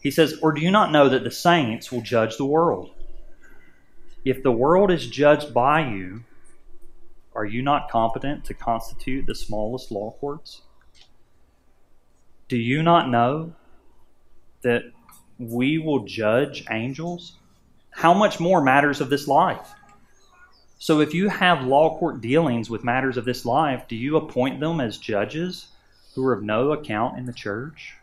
He 0.00 0.10
says, 0.10 0.38
Or 0.42 0.52
do 0.52 0.60
you 0.60 0.70
not 0.70 0.92
know 0.92 1.08
that 1.08 1.24
the 1.24 1.30
saints 1.30 1.90
will 1.90 2.02
judge 2.02 2.36
the 2.36 2.44
world? 2.44 2.90
If 4.24 4.42
the 4.42 4.52
world 4.52 4.90
is 4.90 5.06
judged 5.06 5.54
by 5.54 5.88
you, 5.88 6.22
are 7.38 7.46
you 7.46 7.62
not 7.62 7.88
competent 7.88 8.44
to 8.44 8.52
constitute 8.52 9.24
the 9.24 9.34
smallest 9.34 9.92
law 9.92 10.10
courts? 10.18 10.62
Do 12.48 12.56
you 12.56 12.82
not 12.82 13.08
know 13.08 13.52
that 14.62 14.82
we 15.38 15.78
will 15.78 16.00
judge 16.00 16.64
angels? 16.68 17.38
How 17.90 18.12
much 18.12 18.40
more 18.40 18.60
matters 18.60 19.00
of 19.00 19.08
this 19.08 19.28
life? 19.28 19.70
So, 20.80 20.98
if 20.98 21.14
you 21.14 21.28
have 21.28 21.62
law 21.62 21.96
court 21.96 22.20
dealings 22.20 22.68
with 22.68 22.82
matters 22.82 23.16
of 23.16 23.24
this 23.24 23.44
life, 23.44 23.86
do 23.86 23.94
you 23.94 24.16
appoint 24.16 24.58
them 24.58 24.80
as 24.80 24.98
judges 24.98 25.68
who 26.16 26.26
are 26.26 26.32
of 26.32 26.42
no 26.42 26.72
account 26.72 27.18
in 27.18 27.26
the 27.26 27.32
church? 27.32 27.94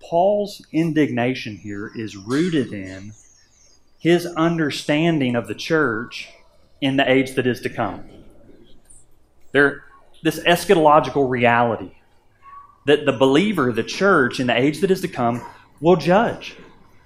Paul's 0.00 0.64
indignation 0.70 1.56
here 1.56 1.90
is 1.96 2.16
rooted 2.16 2.72
in 2.72 3.12
his 4.00 4.26
understanding 4.26 5.36
of 5.36 5.46
the 5.46 5.54
church 5.54 6.30
in 6.80 6.96
the 6.96 7.08
age 7.08 7.34
that 7.34 7.46
is 7.46 7.60
to 7.60 7.68
come. 7.68 8.02
There, 9.52 9.84
this 10.22 10.40
eschatological 10.40 11.28
reality 11.28 11.92
that 12.86 13.04
the 13.04 13.12
believer, 13.12 13.72
the 13.72 13.82
church, 13.82 14.40
in 14.40 14.46
the 14.46 14.58
age 14.58 14.80
that 14.80 14.90
is 14.90 15.02
to 15.02 15.08
come, 15.08 15.44
will 15.80 15.96
judge. 15.96 16.56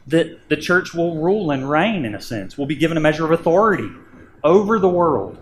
That 0.06 0.48
the 0.48 0.56
church 0.56 0.94
will 0.94 1.16
rule 1.16 1.50
and 1.50 1.68
reign, 1.68 2.04
in 2.04 2.14
a 2.14 2.20
sense, 2.20 2.56
will 2.56 2.66
be 2.66 2.76
given 2.76 2.96
a 2.96 3.00
measure 3.00 3.24
of 3.24 3.32
authority 3.32 3.90
over 4.44 4.78
the 4.78 4.88
world. 4.88 5.36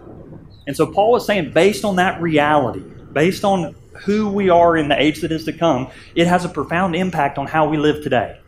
And 0.66 0.74
so 0.74 0.86
Paul 0.86 1.16
is 1.16 1.26
saying, 1.26 1.52
based 1.52 1.84
on 1.84 1.96
that 1.96 2.22
reality, 2.22 2.82
based 3.12 3.44
on 3.44 3.74
who 4.04 4.28
we 4.28 4.48
are 4.48 4.74
in 4.74 4.88
the 4.88 5.00
age 5.00 5.20
that 5.20 5.32
is 5.32 5.44
to 5.44 5.52
come, 5.52 5.90
it 6.14 6.26
has 6.26 6.46
a 6.46 6.48
profound 6.48 6.96
impact 6.96 7.36
on 7.36 7.46
how 7.46 7.68
we 7.68 7.76
live 7.76 8.02
today. 8.02 8.40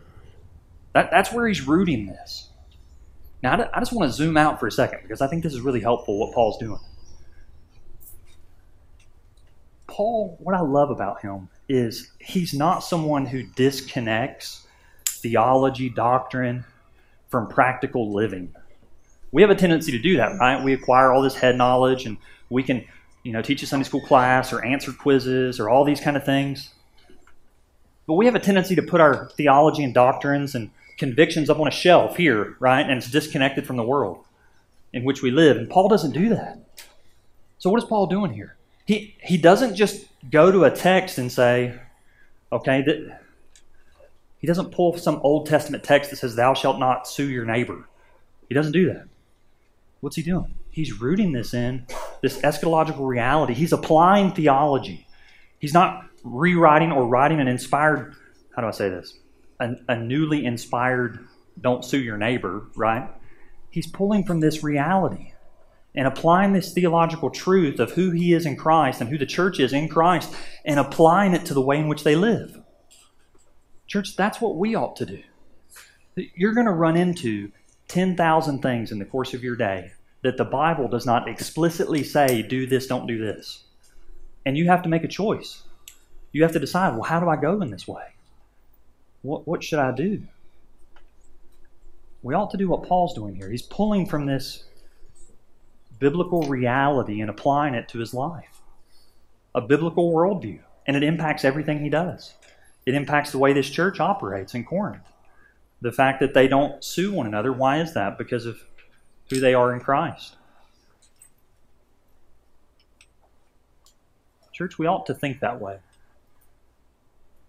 That, 0.95 1.11
that's 1.11 1.33
where 1.33 1.47
he's 1.47 1.67
rooting 1.67 2.07
this. 2.07 2.49
Now, 3.45 3.69
I 3.75 3.79
just 3.79 3.93
want 3.93 4.11
to 4.11 4.17
zoom 4.17 4.39
out 4.39 4.59
for 4.59 4.67
a 4.67 4.73
second 4.73 5.01
because 5.03 5.21
I 5.21 5.27
think 5.27 5.43
this 5.43 5.53
is 5.53 5.61
really 5.61 5.83
helpful 5.83 6.19
what 6.19 6.33
Paul's 6.33 6.57
doing. 6.57 6.81
Paul, 9.87 10.39
what 10.41 10.55
I 10.55 10.63
love 10.63 10.89
about 10.89 11.21
him 11.21 11.51
is 11.69 12.11
he's 12.19 12.55
not 12.55 12.79
someone 12.79 13.27
who 13.27 13.43
disconnects 13.43 14.67
theology, 15.07 15.91
doctrine 15.91 16.65
from 17.29 17.47
practical 17.47 18.15
living. 18.15 18.55
We 19.31 19.43
have 19.43 19.51
a 19.51 19.55
tendency 19.55 19.93
to 19.93 19.99
do 19.99 20.17
that, 20.17 20.39
right? 20.41 20.65
We 20.65 20.73
acquire 20.73 21.13
all 21.13 21.21
this 21.21 21.35
head 21.35 21.57
knowledge 21.57 22.07
and 22.07 22.17
we 22.49 22.63
can, 22.63 22.83
you 23.25 23.33
know, 23.33 23.43
teach 23.43 23.63
a 23.63 23.67
Sunday 23.67 23.85
school 23.85 24.01
class 24.01 24.55
or 24.55 24.65
answer 24.65 24.91
quizzes 24.91 25.61
or 25.61 25.69
all 25.69 25.85
these 25.85 26.01
kind 26.01 26.17
of 26.17 26.25
things. 26.25 26.71
But 28.07 28.15
we 28.15 28.25
have 28.25 28.37
a 28.37 28.41
tendency 28.41 28.75
to 28.75 28.83
put 28.83 29.03
our 29.03 29.29
theology 29.37 29.85
and 29.85 29.93
doctrines 29.93 30.55
and 30.55 30.71
convictions 30.99 31.51
up 31.51 31.59
on 31.59 31.69
a 31.69 31.73
shelf 31.73 32.17
here, 32.17 32.57
right? 32.61 32.83
And 32.83 32.99
it's 32.99 33.11
disconnected 33.11 33.67
from 33.67 33.77
the 33.77 33.83
world 33.83 34.25
in 34.93 35.05
which 35.05 35.23
we 35.23 35.31
live. 35.31 35.57
And 35.57 35.69
Paul 35.69 35.89
doesn't 35.89 36.13
do 36.13 36.29
that. 36.31 36.59
So 37.59 37.71
what 37.71 37.83
is 37.83 37.89
Paul 37.89 38.07
doing 38.07 38.33
here? 38.33 38.57
He 38.87 39.17
he 39.21 39.39
doesn't 39.39 39.75
just 39.75 40.07
go 40.31 40.53
to 40.53 40.65
a 40.65 40.71
text 40.71 41.19
and 41.19 41.33
say, 41.33 41.79
okay, 42.53 42.83
that 42.83 43.21
he 44.39 44.47
doesn't 44.47 44.73
pull 44.73 44.97
some 44.99 45.21
Old 45.23 45.47
Testament 45.47 45.83
text 45.83 46.11
that 46.11 46.17
says, 46.17 46.37
Thou 46.37 46.53
shalt 46.53 46.79
not 46.79 47.09
sue 47.09 47.31
your 47.31 47.47
neighbor. 47.47 47.89
He 48.49 48.55
doesn't 48.55 48.73
do 48.73 48.93
that. 48.93 49.07
What's 50.01 50.17
he 50.17 50.23
doing? 50.23 50.55
He's 50.71 51.01
rooting 51.01 51.33
this 51.33 51.55
in 51.55 51.87
this 52.21 52.39
eschatological 52.43 53.09
reality. 53.09 53.55
He's 53.55 53.73
applying 53.73 54.33
theology. 54.33 55.07
He's 55.59 55.73
not 55.73 56.05
rewriting 56.25 56.93
or 56.93 57.07
writing 57.07 57.41
an 57.41 57.49
inspired, 57.49 58.15
how 58.55 58.61
do 58.61 58.69
I 58.69 58.73
say 58.73 58.91
this? 58.91 59.15
A, 59.61 59.75
a 59.89 59.97
newly 59.97 60.45
inspired 60.45 61.27
don't 61.61 61.85
sue 61.85 62.01
your 62.01 62.17
neighbor, 62.17 62.67
right? 62.77 63.09
He's 63.71 63.87
pulling 63.87 64.25
from 64.25 64.41
this 64.41 64.63
reality 64.63 65.33
and 65.95 66.07
applying 66.07 66.53
this 66.53 66.73
theological 66.73 67.31
truth 67.31 67.79
of 67.79 67.93
who 67.93 68.11
he 68.11 68.33
is 68.33 68.47
in 68.47 68.57
Christ 68.57 69.01
and 69.01 69.09
who 69.09 69.19
the 69.19 69.27
church 69.27 69.61
is 69.61 69.73
in 69.73 69.89
Christ 69.89 70.35
and 70.65 70.81
applying 70.81 71.35
it 71.35 71.45
to 71.47 71.55
the 71.55 71.61
way 71.61 71.79
in 71.79 71.89
which 71.89 72.03
they 72.03 72.17
live. 72.17 72.61
Church, 73.87 74.17
that's 74.17 74.41
what 74.41 74.57
we 74.57 74.75
ought 74.75 74.97
to 74.97 75.07
do. 75.07 75.23
You're 76.17 76.55
going 76.55 76.67
to 76.67 76.73
run 76.73 76.97
into 76.97 77.53
10,000 77.89 78.63
things 78.63 78.91
in 78.91 78.99
the 78.99 79.05
course 79.05 79.35
of 79.35 79.45
your 79.45 79.57
day 79.57 79.93
that 80.23 80.37
the 80.37 80.45
Bible 80.45 80.89
does 80.89 81.07
not 81.07 81.29
explicitly 81.29 82.03
say, 82.03 82.43
do 82.43 82.67
this, 82.67 82.87
don't 82.87 83.07
do 83.07 83.19
this. 83.19 83.65
And 84.47 84.57
you 84.57 84.67
have 84.67 84.83
to 84.83 84.89
make 84.89 85.05
a 85.05 85.09
choice. 85.09 85.63
You 86.33 86.43
have 86.43 86.53
to 86.53 86.59
decide, 86.59 86.95
well, 86.95 87.03
how 87.03 87.21
do 87.21 87.29
I 87.29 87.37
go 87.37 87.61
in 87.61 87.71
this 87.71 87.87
way? 87.87 88.14
What, 89.25 89.49
what 89.49 89.65
should 89.65 89.79
I 89.79 89.91
do? 89.91 90.23
We 92.23 92.35
ought 92.35 92.51
to 92.51 92.59
do 92.59 92.69
what 92.69 92.83
Paul's 92.83 93.15
doing 93.15 93.35
here. 93.35 93.51
He's 93.51 93.63
pulling 93.63 94.05
from 94.05 94.27
this 94.27 94.65
biblical 95.99 96.43
reality 96.43 97.23
and 97.23 97.31
applying 97.31 97.73
it 97.75 97.89
to 97.89 97.99
his 98.01 98.13
life. 98.13 98.61
A 99.55 99.63
biblical 99.63 100.13
worldview. 100.13 100.61
And 100.87 100.95
it 100.95 101.03
impacts 101.03 101.43
everything 101.43 101.81
he 101.81 101.89
does. 101.89 102.35
It 102.85 102.95
impacts 102.95 103.33
the 103.33 103.39
way 103.39 103.55
this 103.55 103.71
church 103.71 103.99
operates 103.99 104.55
in 104.55 104.63
Corinth. 104.63 105.11
The 105.81 105.93
fact 105.93 106.21
that 106.21 106.35
they 106.35 106.47
don't 106.47 106.85
sue 106.85 107.11
one 107.11 107.27
another, 107.27 107.51
why 107.51 107.81
is 107.81 107.95
that? 107.95 108.19
Because 108.19 108.45
of 108.45 108.63
who 109.31 109.41
they 109.41 109.55
are 109.55 109.73
in 109.73 109.81
Christ. 109.81 110.37
Church, 114.53 114.79
we 114.79 114.87
ought 114.87 115.07
to 115.07 115.15
think 115.15 115.41
that 115.41 115.63
way. 115.63 115.79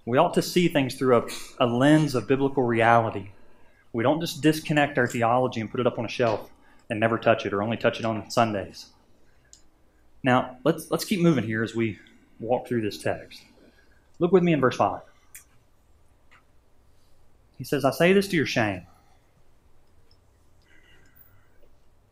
We 0.06 0.18
ought 0.18 0.34
to 0.36 0.42
see 0.42 0.68
things 0.68 0.96
through 0.96 1.18
a, 1.18 1.28
a 1.60 1.66
lens 1.66 2.16
of 2.16 2.28
biblical 2.28 2.64
reality. 2.64 3.30
We 3.92 4.04
don't 4.04 4.22
just 4.22 4.42
disconnect 4.42 4.98
our 4.98 5.08
theology 5.08 5.62
and 5.62 5.72
put 5.72 5.80
it 5.80 5.88
up 5.88 5.98
on 5.98 6.06
a 6.06 6.10
shelf 6.10 6.52
and 6.90 7.00
never 7.00 7.18
touch 7.18 7.46
it 7.46 7.54
or 7.54 7.64
only 7.64 7.78
touch 7.78 8.00
it 8.00 8.06
on 8.06 8.30
Sundays. 8.30 8.88
Now, 10.24 10.58
let's, 10.64 10.92
let's 10.92 11.06
keep 11.06 11.22
moving 11.22 11.44
here 11.44 11.64
as 11.64 11.76
we 11.76 12.00
walk 12.40 12.68
through 12.68 12.82
this 12.82 12.98
text. 12.98 13.42
Look 14.20 14.32
with 14.32 14.44
me 14.44 14.54
in 14.54 14.62
verse 14.62 14.76
5. 14.76 15.02
He 17.58 17.64
says, 17.64 17.86
I 17.86 17.92
say 17.92 18.14
this 18.14 18.28
to 18.28 18.36
your 18.36 18.46
shame. 18.46 18.86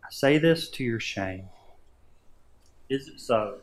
I 0.04 0.08
say 0.10 0.38
this 0.38 0.70
to 0.70 0.84
your 0.84 1.00
shame. 1.00 1.50
Is 2.90 3.08
it 3.08 3.20
so? 3.20 3.58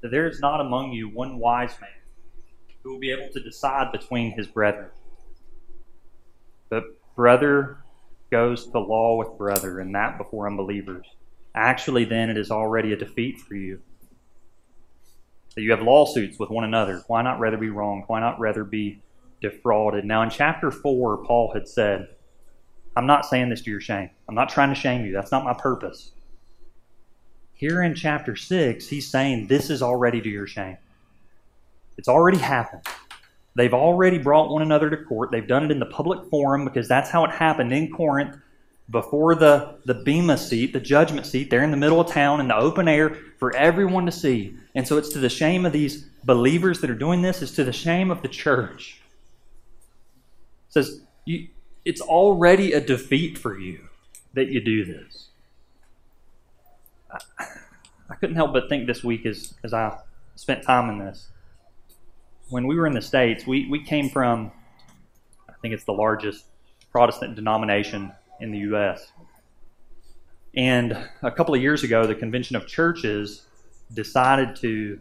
that 0.00 0.10
there 0.10 0.26
is 0.26 0.40
not 0.40 0.60
among 0.60 0.92
you 0.92 1.08
one 1.08 1.38
wise 1.38 1.74
man 1.80 1.90
who 2.82 2.92
will 2.92 3.00
be 3.00 3.10
able 3.10 3.32
to 3.32 3.40
decide 3.40 3.92
between 3.92 4.32
his 4.32 4.46
brethren. 4.46 4.90
But 6.68 6.84
brother 7.14 7.78
goes 8.30 8.66
to 8.70 8.78
law 8.78 9.16
with 9.16 9.38
brother, 9.38 9.80
and 9.80 9.94
that 9.94 10.18
before 10.18 10.46
unbelievers. 10.46 11.06
Actually, 11.54 12.04
then, 12.04 12.30
it 12.30 12.36
is 12.36 12.50
already 12.50 12.92
a 12.92 12.96
defeat 12.96 13.40
for 13.40 13.54
you. 13.54 13.80
That 15.54 15.62
you 15.62 15.70
have 15.70 15.82
lawsuits 15.82 16.38
with 16.38 16.50
one 16.50 16.64
another. 16.64 17.02
Why 17.06 17.22
not 17.22 17.40
rather 17.40 17.56
be 17.56 17.70
wronged? 17.70 18.04
Why 18.06 18.20
not 18.20 18.38
rather 18.38 18.64
be 18.64 19.00
defrauded? 19.40 20.04
Now, 20.04 20.22
in 20.22 20.30
chapter 20.30 20.70
4, 20.70 21.24
Paul 21.24 21.52
had 21.52 21.66
said, 21.66 22.08
I'm 22.96 23.06
not 23.06 23.24
saying 23.26 23.48
this 23.48 23.62
to 23.62 23.70
your 23.70 23.80
shame. 23.80 24.10
I'm 24.28 24.34
not 24.34 24.50
trying 24.50 24.68
to 24.68 24.74
shame 24.74 25.04
you. 25.04 25.12
That's 25.12 25.32
not 25.32 25.44
my 25.44 25.54
purpose. 25.54 26.12
Here 27.54 27.82
in 27.82 27.94
chapter 27.94 28.36
6, 28.36 28.86
he's 28.86 29.10
saying 29.10 29.46
this 29.46 29.70
is 29.70 29.82
already 29.82 30.20
to 30.20 30.28
your 30.28 30.46
shame. 30.46 30.76
It's 31.98 32.08
already 32.08 32.38
happened. 32.38 32.82
They've 33.56 33.74
already 33.74 34.18
brought 34.18 34.50
one 34.50 34.62
another 34.62 34.88
to 34.88 34.96
court. 34.96 35.32
They've 35.32 35.46
done 35.46 35.64
it 35.64 35.72
in 35.72 35.80
the 35.80 35.86
public 35.86 36.30
forum 36.30 36.64
because 36.64 36.86
that's 36.86 37.10
how 37.10 37.24
it 37.24 37.30
happened 37.32 37.72
in 37.72 37.90
Corinth 37.90 38.36
before 38.90 39.34
the, 39.34 39.78
the 39.84 39.94
Bema 39.94 40.38
seat, 40.38 40.72
the 40.72 40.80
judgment 40.80 41.26
seat, 41.26 41.50
They're 41.50 41.64
in 41.64 41.72
the 41.72 41.76
middle 41.76 42.00
of 42.00 42.06
town 42.06 42.40
in 42.40 42.48
the 42.48 42.56
open 42.56 42.88
air 42.88 43.16
for 43.38 43.54
everyone 43.54 44.06
to 44.06 44.12
see. 44.12 44.56
And 44.74 44.86
so 44.86 44.96
it's 44.96 45.10
to 45.10 45.18
the 45.18 45.28
shame 45.28 45.66
of 45.66 45.72
these 45.72 46.06
believers 46.24 46.80
that 46.80 46.88
are 46.88 46.94
doing 46.94 47.20
this, 47.20 47.42
it's 47.42 47.52
to 47.56 47.64
the 47.64 47.72
shame 47.72 48.10
of 48.10 48.22
the 48.22 48.28
church. 48.28 49.02
It 50.68 50.72
says, 50.72 51.02
you, 51.26 51.48
it's 51.84 52.00
already 52.00 52.72
a 52.72 52.80
defeat 52.80 53.36
for 53.36 53.58
you 53.58 53.88
that 54.34 54.48
you 54.48 54.60
do 54.60 54.84
this. 54.84 55.28
I, 57.10 57.44
I 58.08 58.14
couldn't 58.14 58.36
help 58.36 58.52
but 58.52 58.68
think 58.68 58.86
this 58.86 59.04
week 59.04 59.26
as, 59.26 59.52
as 59.64 59.74
I 59.74 59.98
spent 60.36 60.62
time 60.62 60.88
in 60.88 60.98
this 60.98 61.28
when 62.50 62.66
we 62.66 62.76
were 62.76 62.86
in 62.86 62.94
the 62.94 63.02
States, 63.02 63.46
we, 63.46 63.68
we 63.68 63.82
came 63.82 64.08
from, 64.08 64.50
I 65.48 65.52
think 65.60 65.74
it's 65.74 65.84
the 65.84 65.92
largest 65.92 66.44
Protestant 66.90 67.34
denomination 67.34 68.12
in 68.40 68.50
the 68.50 68.58
U.S. 68.58 69.12
And 70.56 70.96
a 71.22 71.30
couple 71.30 71.54
of 71.54 71.60
years 71.60 71.84
ago, 71.84 72.06
the 72.06 72.14
Convention 72.14 72.56
of 72.56 72.66
Churches 72.66 73.46
decided 73.92 74.56
to 74.56 75.00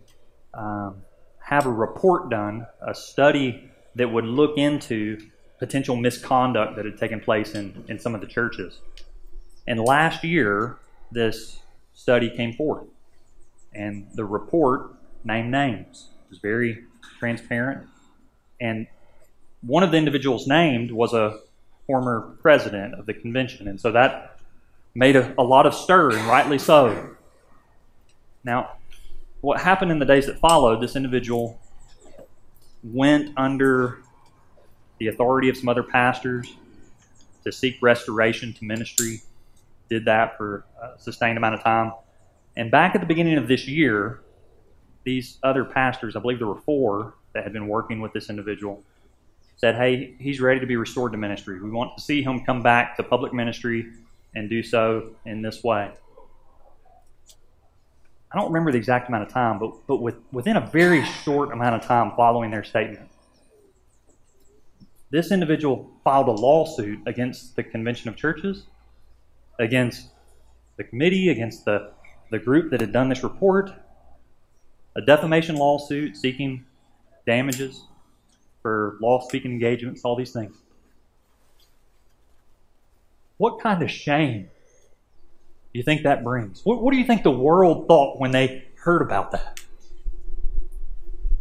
um, 0.54 1.02
have 1.40 1.66
a 1.66 1.72
report 1.72 2.30
done, 2.30 2.66
a 2.86 2.94
study 2.94 3.70
that 3.96 4.12
would 4.12 4.26
look 4.26 4.58
into 4.58 5.18
potential 5.60 5.96
misconduct 5.96 6.76
that 6.76 6.86
had 6.86 6.98
taken 6.98 7.20
place 7.20 7.56
in, 7.56 7.84
in 7.88 7.98
some 7.98 8.14
of 8.14 8.22
the 8.22 8.28
churches. 8.28 8.80
And 9.66 9.80
last 9.80 10.24
year, 10.24 10.78
this 11.12 11.60
study 11.94 12.30
came 12.30 12.54
forth. 12.54 12.86
And 13.74 14.08
the 14.14 14.26
report 14.26 14.96
named 15.24 15.52
names. 15.52 16.10
It 16.26 16.30
was 16.30 16.40
very 16.40 16.84
transparent. 17.20 17.88
And 18.60 18.88
one 19.62 19.84
of 19.84 19.92
the 19.92 19.98
individuals 19.98 20.48
named 20.48 20.92
was 20.92 21.14
a 21.14 21.40
former 21.86 22.38
president 22.42 22.94
of 22.94 23.06
the 23.06 23.14
convention. 23.14 23.68
And 23.68 23.80
so 23.80 23.92
that 23.92 24.40
made 24.94 25.16
a, 25.16 25.34
a 25.38 25.44
lot 25.44 25.66
of 25.66 25.74
stir, 25.74 26.12
and 26.12 26.28
rightly 26.28 26.58
so. 26.58 27.16
Now, 28.44 28.78
what 29.42 29.62
happened 29.62 29.92
in 29.92 30.00
the 30.00 30.06
days 30.06 30.26
that 30.26 30.40
followed, 30.40 30.82
this 30.82 30.96
individual 30.96 31.60
went 32.84 33.32
under 33.38 34.00
the 35.00 35.08
authority 35.08 35.50
of 35.50 35.58
some 35.58 35.70
other 35.70 35.84
pastors 35.84 36.56
to 37.44 37.52
seek 37.52 37.78
restoration 37.82 38.54
to 38.54 38.66
ministry, 38.66 39.22
did 39.90 40.06
that 40.06 40.38
for 40.38 40.66
a 40.82 41.00
sustained 41.00 41.38
amount 41.38 41.56
of 41.56 41.64
time. 41.64 41.94
And 42.56 42.72
back 42.72 42.96
at 42.96 43.02
the 43.02 43.08
beginning 43.08 43.38
of 43.38 43.48
this 43.48 43.68
year, 43.68 44.22
these 45.08 45.38
other 45.42 45.64
pastors, 45.64 46.18
I 46.18 46.20
believe 46.20 46.38
there 46.38 46.50
were 46.50 46.60
four 46.60 47.16
that 47.34 47.44
had 47.44 47.54
been 47.54 47.70
working 47.70 48.02
with 48.02 48.12
this 48.12 48.30
individual, 48.30 48.84
said, 49.56 49.76
Hey, 49.76 50.16
he's 50.20 50.42
ready 50.42 50.60
to 50.60 50.66
be 50.66 50.76
restored 50.76 51.14
to 51.14 51.18
ministry. 51.18 51.62
We 51.62 51.72
want 51.72 51.96
to 51.96 52.04
see 52.04 52.22
him 52.22 52.44
come 52.44 52.62
back 52.62 52.98
to 52.98 53.04
public 53.04 53.34
ministry 53.34 53.88
and 54.36 54.50
do 54.50 54.62
so 54.62 55.12
in 55.26 55.42
this 55.42 55.64
way. 55.64 55.92
I 58.30 58.38
don't 58.38 58.48
remember 58.48 58.74
the 58.74 58.78
exact 58.78 59.08
amount 59.08 59.24
of 59.24 59.30
time, 59.30 59.60
but, 59.60 59.88
but 59.88 60.02
with, 60.02 60.16
within 60.34 60.58
a 60.58 60.62
very 60.68 61.06
short 61.06 61.54
amount 61.54 61.76
of 61.76 61.84
time 61.84 62.12
following 62.18 62.52
their 62.52 62.66
statement, 62.66 63.10
this 65.10 65.32
individual 65.32 65.90
filed 66.04 66.28
a 66.28 66.32
lawsuit 66.32 67.00
against 67.08 67.56
the 67.56 67.64
Convention 67.64 68.10
of 68.10 68.18
Churches, 68.18 68.66
against 69.58 70.10
the 70.76 70.84
committee, 70.84 71.30
against 71.30 71.64
the, 71.64 71.94
the 72.30 72.40
group 72.40 72.72
that 72.72 72.82
had 72.82 72.92
done 72.92 73.08
this 73.08 73.24
report, 73.24 73.72
a 74.98 75.02
defamation 75.02 75.56
lawsuit 75.56 76.18
seeking 76.18 76.66
damages 77.26 77.86
for 78.64 78.98
lost 79.00 79.30
speaking 79.30 79.52
engagements, 79.52 80.02
all 80.04 80.16
these 80.16 80.32
things. 80.32 80.58
What 83.38 83.62
kind 83.62 83.84
of 83.84 83.92
shame 83.92 84.50
do 85.74 85.80
you 85.80 85.84
think 85.84 86.04
that 86.04 86.24
brings? 86.24 86.66
What, 86.66 86.82
what 86.82 86.92
do 86.92 86.98
you 86.98 87.06
think 87.06 87.22
the 87.22 87.32
world 87.32 87.88
thought 87.88 88.20
when 88.20 88.32
they 88.32 88.66
heard 88.76 89.04
about 89.04 89.32
that? 89.32 89.60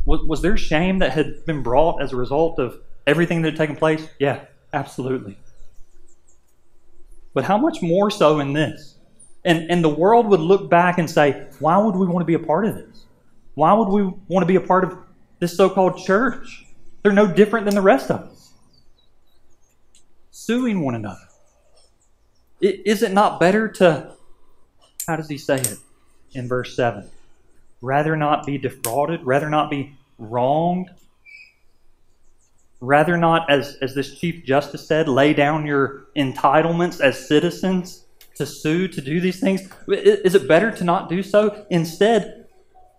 Was, 0.04 0.20
was 0.26 0.42
there 0.42 0.58
shame 0.58 0.98
that 0.98 1.12
had 1.12 1.46
been 1.46 1.62
brought 1.62 2.02
as 2.02 2.12
a 2.12 2.16
result 2.16 2.58
of 2.58 2.78
everything 3.06 3.40
that 3.42 3.52
had 3.52 3.58
taken 3.58 3.76
place? 3.76 4.06
Yeah, 4.18 4.44
absolutely. 4.74 5.38
But 7.32 7.44
how 7.44 7.56
much 7.56 7.80
more 7.80 8.10
so 8.10 8.38
in 8.40 8.52
this? 8.52 8.96
And, 9.46 9.70
and 9.70 9.82
the 9.82 9.88
world 9.88 10.26
would 10.26 10.40
look 10.40 10.68
back 10.68 10.98
and 10.98 11.10
say, 11.10 11.46
why 11.58 11.78
would 11.78 11.96
we 11.96 12.06
want 12.06 12.20
to 12.20 12.26
be 12.26 12.34
a 12.34 12.38
part 12.38 12.66
of 12.66 12.74
this? 12.74 13.05
Why 13.56 13.72
would 13.72 13.88
we 13.88 14.02
want 14.28 14.42
to 14.42 14.46
be 14.46 14.56
a 14.56 14.60
part 14.60 14.84
of 14.84 14.98
this 15.40 15.56
so 15.56 15.70
called 15.70 15.96
church? 15.96 16.66
They're 17.02 17.12
no 17.12 17.26
different 17.26 17.64
than 17.64 17.74
the 17.74 17.80
rest 17.80 18.10
of 18.10 18.20
us. 18.20 18.52
Suing 20.30 20.84
one 20.84 20.94
another. 20.94 21.26
Is 22.60 23.02
it 23.02 23.12
not 23.12 23.40
better 23.40 23.66
to, 23.68 24.12
how 25.06 25.16
does 25.16 25.30
he 25.30 25.38
say 25.38 25.56
it 25.56 25.78
in 26.32 26.48
verse 26.48 26.76
7? 26.76 27.08
Rather 27.80 28.14
not 28.14 28.44
be 28.44 28.58
defrauded, 28.58 29.24
rather 29.24 29.48
not 29.48 29.70
be 29.70 29.94
wronged, 30.18 30.90
rather 32.80 33.16
not, 33.16 33.48
as, 33.50 33.78
as 33.80 33.94
this 33.94 34.18
Chief 34.18 34.44
Justice 34.44 34.86
said, 34.86 35.08
lay 35.08 35.32
down 35.32 35.64
your 35.64 36.08
entitlements 36.14 37.00
as 37.00 37.26
citizens 37.26 38.04
to 38.34 38.44
sue, 38.44 38.86
to 38.88 39.00
do 39.00 39.18
these 39.18 39.40
things? 39.40 39.62
Is 39.88 40.34
it 40.34 40.46
better 40.46 40.70
to 40.72 40.84
not 40.84 41.08
do 41.08 41.22
so? 41.22 41.64
Instead, 41.70 42.45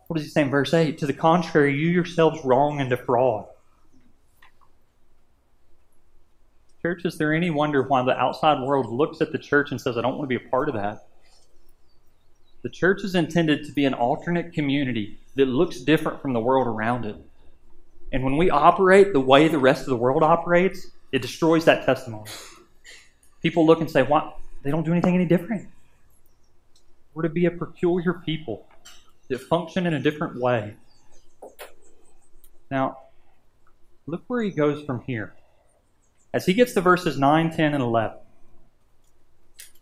what 0.08 0.17
does 0.17 0.26
he 0.26 0.30
say 0.30 0.41
in 0.41 0.50
verse 0.50 0.74
8? 0.74 0.98
To 1.00 1.06
the 1.06 1.13
contrary, 1.13 1.76
you 1.76 1.89
yourselves 1.89 2.43
wrong 2.43 2.80
and 2.80 2.89
defraud. 2.89 3.46
Church, 6.82 7.04
is 7.06 7.17
there 7.17 7.34
any 7.34 7.50
wonder 7.50 7.84
why 7.84 8.04
the 8.04 8.17
outside 8.17 8.62
world 8.62 8.89
looks 8.89 9.20
at 9.20 9.32
the 9.32 9.38
church 9.38 9.72
and 9.72 9.82
says, 9.82 9.98
I 9.98 10.02
don't 10.02 10.17
want 10.17 10.30
to 10.30 10.39
be 10.39 10.43
a 10.43 10.50
part 10.50 10.70
of 10.70 10.76
that? 10.76 11.08
The 12.62 12.70
church 12.70 13.04
is 13.04 13.15
intended 13.15 13.65
to 13.65 13.72
be 13.74 13.86
an 13.86 13.93
alternate 13.93 14.54
community 14.54 15.20
that 15.36 15.46
looks 15.46 15.82
different 15.82 16.22
from 16.22 16.34
the 16.34 16.39
world 16.39 16.67
around 16.67 17.06
it. 17.06 17.15
And 18.12 18.24
when 18.24 18.38
we 18.38 18.50
operate 18.50 19.12
the 19.12 19.20
way 19.20 19.48
the 19.48 19.60
rest 19.60 19.82
of 19.82 19.88
the 19.88 19.98
world 19.98 20.24
operates, 20.24 20.88
it 21.12 21.22
destroys 21.22 21.65
that 21.65 21.86
testimony. 21.86 22.30
People 23.41 23.65
look 23.65 23.82
and 23.82 23.91
say, 23.91 24.04
Why? 24.04 24.34
They 24.63 24.72
don't 24.72 24.84
do 24.84 24.91
anything 24.91 25.15
any 25.15 25.26
different. 25.26 25.67
We're 27.13 27.24
to 27.24 27.30
be 27.30 27.46
a 27.46 27.52
peculiar 27.52 28.13
people 28.13 28.67
that 29.29 29.41
function 29.41 29.85
in 29.85 29.93
a 29.93 29.99
different 29.99 30.39
way. 30.39 30.75
Now, 32.71 32.97
look 34.05 34.23
where 34.27 34.41
he 34.41 34.51
goes 34.51 34.83
from 34.85 35.01
here. 35.01 35.35
As 36.33 36.45
he 36.45 36.53
gets 36.53 36.73
to 36.73 36.81
verses 36.81 37.17
9, 37.17 37.51
10, 37.51 37.73
and 37.73 37.83
11, 37.83 38.17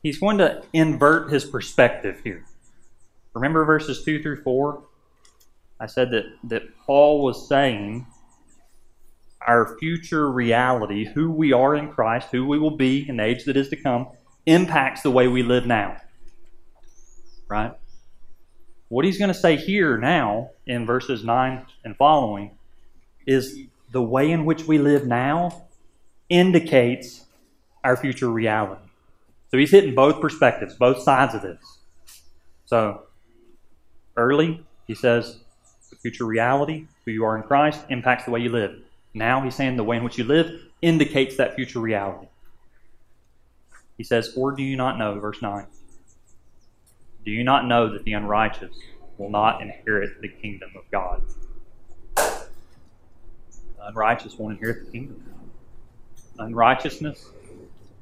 he's 0.03 0.19
going 0.19 0.37
to 0.37 0.63
invert 0.73 1.31
his 1.31 1.45
perspective 1.45 2.21
here. 2.23 2.45
Remember 3.33 3.65
verses 3.65 4.03
2 4.03 4.21
through 4.21 4.43
4? 4.43 4.83
I 5.79 5.87
said 5.87 6.11
that, 6.11 6.25
that 6.45 6.63
Paul 6.85 7.23
was 7.23 7.49
saying 7.49 8.07
our 9.45 9.77
future 9.77 10.31
reality, 10.31 11.05
who 11.05 11.29
we 11.31 11.53
are 11.53 11.75
in 11.75 11.91
Christ, 11.91 12.29
who 12.31 12.47
we 12.47 12.57
will 12.57 12.77
be 12.77 13.07
in 13.07 13.17
the 13.17 13.23
age 13.23 13.43
that 13.45 13.57
is 13.57 13.69
to 13.69 13.75
come, 13.75 14.07
impacts 14.45 15.01
the 15.01 15.11
way 15.11 15.27
we 15.27 15.43
live 15.43 15.65
now. 15.65 15.97
Right? 17.47 17.73
What 18.89 19.05
he's 19.05 19.17
going 19.17 19.29
to 19.29 19.33
say 19.33 19.55
here 19.55 19.97
now 19.97 20.51
in 20.67 20.85
verses 20.85 21.23
9 21.23 21.65
and 21.83 21.97
following 21.97 22.51
is 23.25 23.57
the 23.91 24.01
way 24.01 24.31
in 24.31 24.45
which 24.45 24.65
we 24.65 24.77
live 24.77 25.07
now 25.07 25.65
indicates 26.29 27.25
our 27.83 27.97
future 27.97 28.29
reality. 28.29 28.81
So 29.49 29.57
he's 29.57 29.71
hitting 29.71 29.95
both 29.95 30.21
perspectives, 30.21 30.75
both 30.75 31.01
sides 31.01 31.33
of 31.33 31.41
this. 31.41 31.79
So 32.65 33.03
early, 34.17 34.65
he 34.87 34.95
says 34.95 35.39
the 35.89 35.95
future 35.95 36.25
reality, 36.25 36.87
who 37.05 37.11
you 37.11 37.23
are 37.25 37.37
in 37.37 37.43
Christ, 37.43 37.81
impacts 37.89 38.25
the 38.25 38.31
way 38.31 38.41
you 38.41 38.49
live. 38.49 38.75
Now 39.13 39.41
he's 39.41 39.55
saying 39.55 39.77
the 39.77 39.83
way 39.83 39.97
in 39.97 40.03
which 40.03 40.17
you 40.17 40.25
live 40.25 40.51
indicates 40.81 41.37
that 41.37 41.55
future 41.55 41.79
reality. 41.79 42.27
He 43.97 44.03
says, 44.03 44.33
Or 44.35 44.51
do 44.51 44.61
you 44.61 44.75
not 44.75 44.97
know, 44.97 45.19
verse 45.19 45.41
9? 45.41 45.65
Do 47.25 47.31
you 47.31 47.43
not 47.43 47.65
know 47.65 47.91
that 47.91 48.03
the 48.03 48.13
unrighteous 48.13 48.75
will 49.17 49.29
not 49.29 49.61
inherit 49.61 50.21
the 50.21 50.27
kingdom 50.27 50.71
of 50.75 50.83
God. 50.91 51.21
The 52.15 52.47
unrighteous 53.87 54.37
won't 54.37 54.57
inherit 54.57 54.85
the 54.85 54.91
kingdom. 54.91 55.23
Unrighteousness 56.37 57.29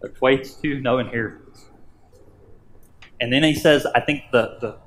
equates 0.03 0.59
to 0.61 0.79
no 0.81 0.99
inheritance. 0.99 1.65
And 3.21 3.31
then 3.31 3.43
he 3.43 3.53
says, 3.53 3.85
I 3.85 3.99
think 4.01 4.23
the, 4.31 4.57
the 4.59 4.77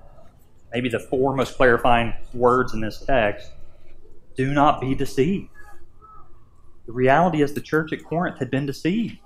maybe 0.73 0.89
the 0.89 0.99
four 0.99 1.35
most 1.35 1.57
clarifying 1.57 2.13
words 2.35 2.75
in 2.75 2.81
this 2.81 3.01
text 3.01 3.51
do 4.37 4.53
not 4.53 4.81
be 4.81 4.95
deceived. 4.95 5.49
The 6.87 6.93
reality 6.93 7.43
is 7.43 7.55
the 7.55 7.61
church 7.61 7.93
at 7.93 8.05
Corinth 8.05 8.39
had 8.39 8.51
been 8.51 8.67
deceived. 8.67 9.19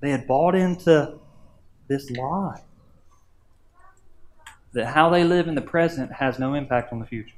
They 0.00 0.10
had 0.10 0.26
bought 0.26 0.54
into 0.54 1.18
this 1.88 2.10
lie 2.10 2.62
that 4.72 4.86
how 4.86 5.08
they 5.08 5.24
live 5.24 5.48
in 5.48 5.54
the 5.54 5.62
present 5.62 6.12
has 6.12 6.38
no 6.38 6.54
impact 6.54 6.92
on 6.92 6.98
the 6.98 7.06
future. 7.06 7.34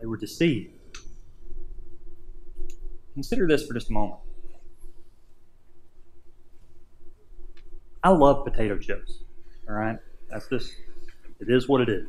They 0.00 0.06
were 0.06 0.16
deceived. 0.16 0.72
Consider 3.14 3.46
this 3.48 3.66
for 3.66 3.74
just 3.74 3.90
a 3.90 3.92
moment. 3.92 4.20
I 8.02 8.10
love 8.10 8.44
potato 8.44 8.78
chips. 8.78 9.24
All 9.68 9.74
right, 9.74 9.98
that's 10.30 10.48
just 10.48 10.72
it 11.40 11.50
is 11.50 11.68
what 11.68 11.80
it 11.80 11.88
is. 11.88 12.08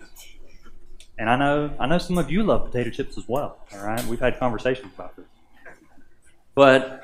And 1.18 1.30
I 1.30 1.36
know 1.36 1.72
I 1.80 1.88
know 1.88 1.98
some 1.98 2.18
of 2.18 2.32
you 2.32 2.44
love 2.44 2.66
potato 2.66 2.90
chips 2.90 3.18
as 3.18 3.28
well. 3.28 3.60
All 3.74 3.86
right, 3.86 4.04
we've 4.06 4.20
had 4.20 4.40
conversations 4.40 4.94
about 4.94 5.16
this. 5.16 5.26
But 6.56 7.02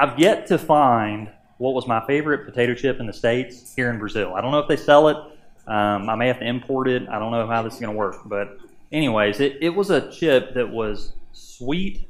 I've 0.00 0.18
yet 0.18 0.46
to 0.46 0.56
find 0.56 1.30
what 1.58 1.74
was 1.74 1.86
my 1.86 2.02
favorite 2.06 2.46
potato 2.46 2.72
chip 2.74 3.00
in 3.00 3.06
the 3.06 3.12
states 3.12 3.74
here 3.76 3.90
in 3.90 3.98
Brazil. 3.98 4.32
I 4.34 4.40
don't 4.40 4.50
know 4.50 4.60
if 4.60 4.66
they 4.66 4.76
sell 4.76 5.08
it. 5.08 5.16
Um, 5.66 6.08
I 6.08 6.14
may 6.14 6.26
have 6.26 6.38
to 6.38 6.46
import 6.46 6.88
it. 6.88 7.06
I 7.10 7.18
don't 7.18 7.30
know 7.30 7.46
how 7.46 7.62
this 7.62 7.74
is 7.74 7.80
going 7.80 7.92
to 7.92 7.98
work. 7.98 8.16
But 8.24 8.56
anyways, 8.90 9.40
it, 9.40 9.58
it 9.60 9.68
was 9.68 9.90
a 9.90 10.10
chip 10.10 10.54
that 10.54 10.70
was 10.70 11.12
sweet 11.32 12.08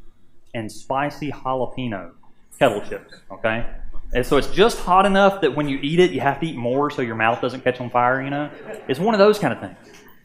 and 0.54 0.70
spicy 0.70 1.32
jalapeno 1.32 2.12
kettle 2.60 2.80
chips. 2.82 3.12
Okay, 3.32 3.66
and 4.12 4.24
so 4.24 4.36
it's 4.36 4.52
just 4.52 4.78
hot 4.78 5.04
enough 5.04 5.40
that 5.40 5.56
when 5.56 5.68
you 5.68 5.80
eat 5.82 5.98
it, 5.98 6.12
you 6.12 6.20
have 6.20 6.38
to 6.40 6.46
eat 6.46 6.56
more 6.56 6.90
so 6.92 7.02
your 7.02 7.16
mouth 7.16 7.40
doesn't 7.40 7.64
catch 7.64 7.80
on 7.80 7.90
fire, 7.90 8.22
you 8.22 8.30
know? 8.30 8.50
It's 8.86 9.00
one 9.00 9.14
of 9.14 9.18
those 9.18 9.40
kind 9.40 9.52
of 9.52 9.58
things. 9.58 9.76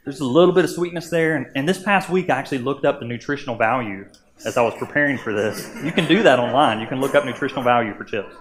There's 0.04 0.20
a 0.20 0.26
little 0.26 0.54
bit 0.54 0.66
of 0.66 0.70
sweetness 0.70 1.10
there. 1.10 1.36
And, 1.36 1.48
and 1.56 1.68
this 1.68 1.82
past 1.82 2.10
week, 2.10 2.30
I 2.30 2.38
actually 2.38 2.60
looked 2.60 2.86
up 2.86 3.00
the 3.00 3.06
nutritional 3.06 3.56
value 3.56 4.08
as 4.44 4.58
I 4.58 4.62
was 4.62 4.74
preparing 4.76 5.18
for 5.18 5.34
this. 5.34 5.70
You 5.84 5.92
can 5.92 6.08
do 6.08 6.24
that 6.24 6.40
online. 6.40 6.82
You 6.82 6.88
can 6.88 7.00
look 7.00 7.16
up 7.16 7.26
nutritional 7.26 7.64
value 7.64 7.94
for 7.96 8.04
chips. 8.04 8.36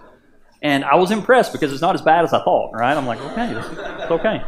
And 0.61 0.83
I 0.83 0.95
was 0.95 1.11
impressed 1.11 1.53
because 1.53 1.71
it's 1.71 1.81
not 1.81 1.95
as 1.95 2.01
bad 2.01 2.25
as 2.25 2.33
I 2.33 2.43
thought, 2.43 2.71
right? 2.73 2.95
I'm 2.97 3.05
like, 3.05 3.21
okay, 3.21 3.51
it's 3.53 4.11
okay. 4.11 4.41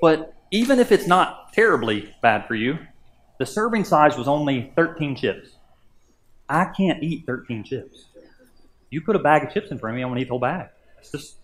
But 0.00 0.34
even 0.50 0.78
if 0.78 0.92
it's 0.92 1.06
not 1.06 1.52
terribly 1.52 2.14
bad 2.22 2.46
for 2.46 2.54
you, 2.54 2.78
the 3.38 3.46
serving 3.46 3.84
size 3.84 4.16
was 4.16 4.26
only 4.26 4.72
13 4.76 5.14
chips. 5.16 5.50
I 6.48 6.66
can't 6.66 7.02
eat 7.02 7.24
13 7.26 7.64
chips. 7.64 8.06
You 8.90 9.02
put 9.02 9.16
a 9.16 9.18
bag 9.18 9.44
of 9.44 9.52
chips 9.52 9.70
in 9.70 9.78
front 9.78 9.94
of 9.94 9.96
me, 9.96 10.02
I'm 10.02 10.08
going 10.08 10.16
to 10.16 10.22
eat 10.22 10.28
the 10.28 10.30
whole 10.30 10.38
bag. 10.40 10.68
That's 10.96 11.12
just 11.12 11.36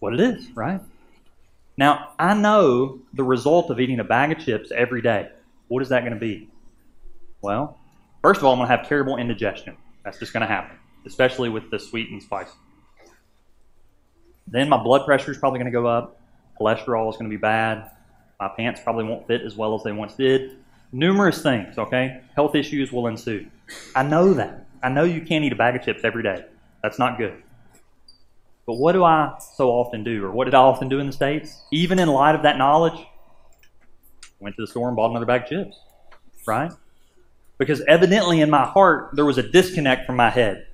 what 0.00 0.12
it 0.12 0.20
is, 0.20 0.50
right? 0.56 0.80
Now, 1.76 2.12
I 2.18 2.34
know 2.34 2.98
the 3.14 3.22
result 3.22 3.70
of 3.70 3.80
eating 3.80 4.00
a 4.00 4.04
bag 4.04 4.32
of 4.32 4.38
chips 4.44 4.70
every 4.70 5.00
day. 5.00 5.30
What 5.68 5.82
is 5.82 5.88
that 5.90 6.00
going 6.00 6.12
to 6.12 6.18
be? 6.18 6.49
Well, 7.42 7.78
first 8.22 8.38
of 8.38 8.44
all, 8.44 8.52
I'm 8.52 8.58
going 8.58 8.68
to 8.68 8.76
have 8.76 8.88
terrible 8.88 9.16
indigestion. 9.16 9.76
That's 10.04 10.18
just 10.18 10.32
going 10.32 10.42
to 10.42 10.46
happen, 10.46 10.76
especially 11.06 11.48
with 11.48 11.70
the 11.70 11.78
sweet 11.78 12.10
and 12.10 12.22
spicy. 12.22 12.52
Then 14.46 14.68
my 14.68 14.82
blood 14.82 15.04
pressure 15.06 15.30
is 15.30 15.38
probably 15.38 15.58
going 15.58 15.72
to 15.72 15.78
go 15.78 15.86
up. 15.86 16.20
Cholesterol 16.60 17.08
is 17.10 17.16
going 17.16 17.30
to 17.30 17.36
be 17.36 17.40
bad. 17.40 17.90
My 18.38 18.48
pants 18.48 18.80
probably 18.82 19.04
won't 19.04 19.26
fit 19.26 19.42
as 19.42 19.56
well 19.56 19.74
as 19.74 19.82
they 19.82 19.92
once 19.92 20.14
did. 20.14 20.58
Numerous 20.92 21.42
things, 21.42 21.78
okay? 21.78 22.20
Health 22.34 22.54
issues 22.54 22.92
will 22.92 23.06
ensue. 23.06 23.46
I 23.94 24.02
know 24.02 24.34
that. 24.34 24.66
I 24.82 24.88
know 24.88 25.04
you 25.04 25.20
can't 25.20 25.44
eat 25.44 25.52
a 25.52 25.56
bag 25.56 25.76
of 25.76 25.82
chips 25.82 26.04
every 26.04 26.22
day. 26.22 26.44
That's 26.82 26.98
not 26.98 27.18
good. 27.18 27.42
But 28.66 28.74
what 28.74 28.92
do 28.92 29.04
I 29.04 29.36
so 29.56 29.70
often 29.70 30.04
do, 30.04 30.24
or 30.24 30.30
what 30.30 30.46
did 30.46 30.54
I 30.54 30.60
often 30.60 30.88
do 30.88 30.98
in 30.98 31.06
the 31.06 31.12
States? 31.12 31.62
Even 31.70 31.98
in 31.98 32.08
light 32.08 32.34
of 32.34 32.42
that 32.42 32.56
knowledge, 32.56 33.06
went 34.40 34.56
to 34.56 34.62
the 34.62 34.66
store 34.66 34.88
and 34.88 34.96
bought 34.96 35.10
another 35.10 35.26
bag 35.26 35.42
of 35.42 35.48
chips, 35.48 35.78
right? 36.46 36.72
Because 37.60 37.82
evidently 37.82 38.40
in 38.40 38.48
my 38.48 38.64
heart, 38.64 39.10
there 39.12 39.26
was 39.26 39.36
a 39.36 39.42
disconnect 39.42 40.06
from 40.06 40.16
my 40.16 40.30
head. 40.30 40.66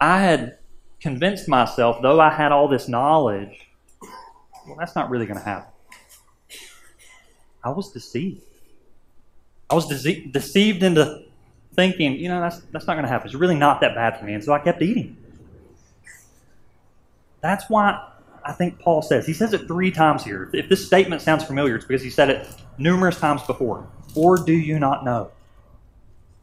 I 0.00 0.18
had 0.18 0.58
convinced 0.98 1.46
myself, 1.46 2.02
though 2.02 2.18
I 2.20 2.30
had 2.30 2.50
all 2.50 2.66
this 2.66 2.88
knowledge, 2.88 3.70
well, 4.66 4.76
that's 4.76 4.96
not 4.96 5.08
really 5.08 5.24
going 5.24 5.38
to 5.38 5.44
happen. 5.44 5.72
I 7.62 7.70
was 7.70 7.92
deceived. 7.92 8.42
I 9.70 9.76
was 9.76 9.88
dece- 9.88 10.32
deceived 10.32 10.82
into 10.82 11.22
thinking, 11.74 12.16
you 12.16 12.28
know, 12.28 12.40
that's, 12.40 12.58
that's 12.72 12.88
not 12.88 12.94
going 12.94 13.04
to 13.04 13.08
happen. 13.08 13.28
It's 13.28 13.36
really 13.36 13.54
not 13.54 13.80
that 13.82 13.94
bad 13.94 14.18
for 14.18 14.24
me. 14.24 14.34
And 14.34 14.42
so 14.42 14.52
I 14.52 14.58
kept 14.58 14.82
eating. 14.82 15.16
That's 17.40 17.70
why 17.70 18.04
I 18.44 18.50
think 18.50 18.80
Paul 18.80 19.00
says, 19.00 19.26
he 19.26 19.32
says 19.32 19.52
it 19.52 19.68
three 19.68 19.92
times 19.92 20.24
here. 20.24 20.50
If 20.52 20.68
this 20.68 20.84
statement 20.84 21.22
sounds 21.22 21.44
familiar, 21.44 21.76
it's 21.76 21.84
because 21.84 22.02
he 22.02 22.10
said 22.10 22.30
it 22.30 22.48
numerous 22.78 23.18
times 23.18 23.42
before. 23.42 23.86
Or 24.14 24.36
do 24.36 24.52
you 24.52 24.78
not 24.78 25.04
know? 25.04 25.30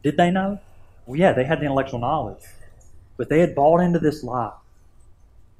Did 0.02 0.16
they 0.16 0.30
know? 0.30 0.60
Well, 1.06 1.18
yeah, 1.18 1.32
they 1.32 1.44
had 1.44 1.60
the 1.60 1.64
intellectual 1.64 2.00
knowledge. 2.00 2.42
But 3.16 3.28
they 3.28 3.40
had 3.40 3.54
bought 3.54 3.80
into 3.80 3.98
this 3.98 4.22
lie 4.22 4.52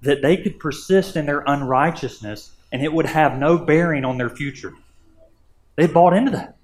that 0.02 0.22
they 0.22 0.36
could 0.36 0.58
persist 0.58 1.16
in 1.16 1.26
their 1.26 1.42
unrighteousness 1.46 2.50
and 2.72 2.82
it 2.82 2.92
would 2.92 3.06
have 3.06 3.38
no 3.38 3.56
bearing 3.56 4.04
on 4.04 4.18
their 4.18 4.28
future. 4.28 4.74
They 5.76 5.86
bought 5.86 6.12
into 6.12 6.32
that. 6.32 6.56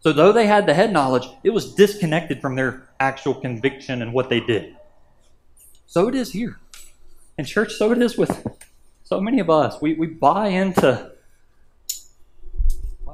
So, 0.00 0.12
though 0.12 0.32
they 0.32 0.46
had 0.46 0.66
the 0.66 0.74
head 0.74 0.92
knowledge, 0.92 1.28
it 1.42 1.50
was 1.50 1.74
disconnected 1.74 2.40
from 2.40 2.54
their 2.54 2.88
actual 3.00 3.34
conviction 3.34 4.00
and 4.00 4.12
what 4.12 4.28
they 4.28 4.40
did. 4.40 4.76
So 5.86 6.06
it 6.06 6.14
is 6.14 6.32
here. 6.32 6.58
In 7.36 7.44
church, 7.44 7.72
so 7.72 7.90
it 7.92 8.02
is 8.02 8.16
with 8.16 8.46
so 9.04 9.20
many 9.20 9.40
of 9.40 9.48
us. 9.48 9.80
We, 9.80 9.94
we 9.94 10.06
buy 10.06 10.48
into, 10.48 11.12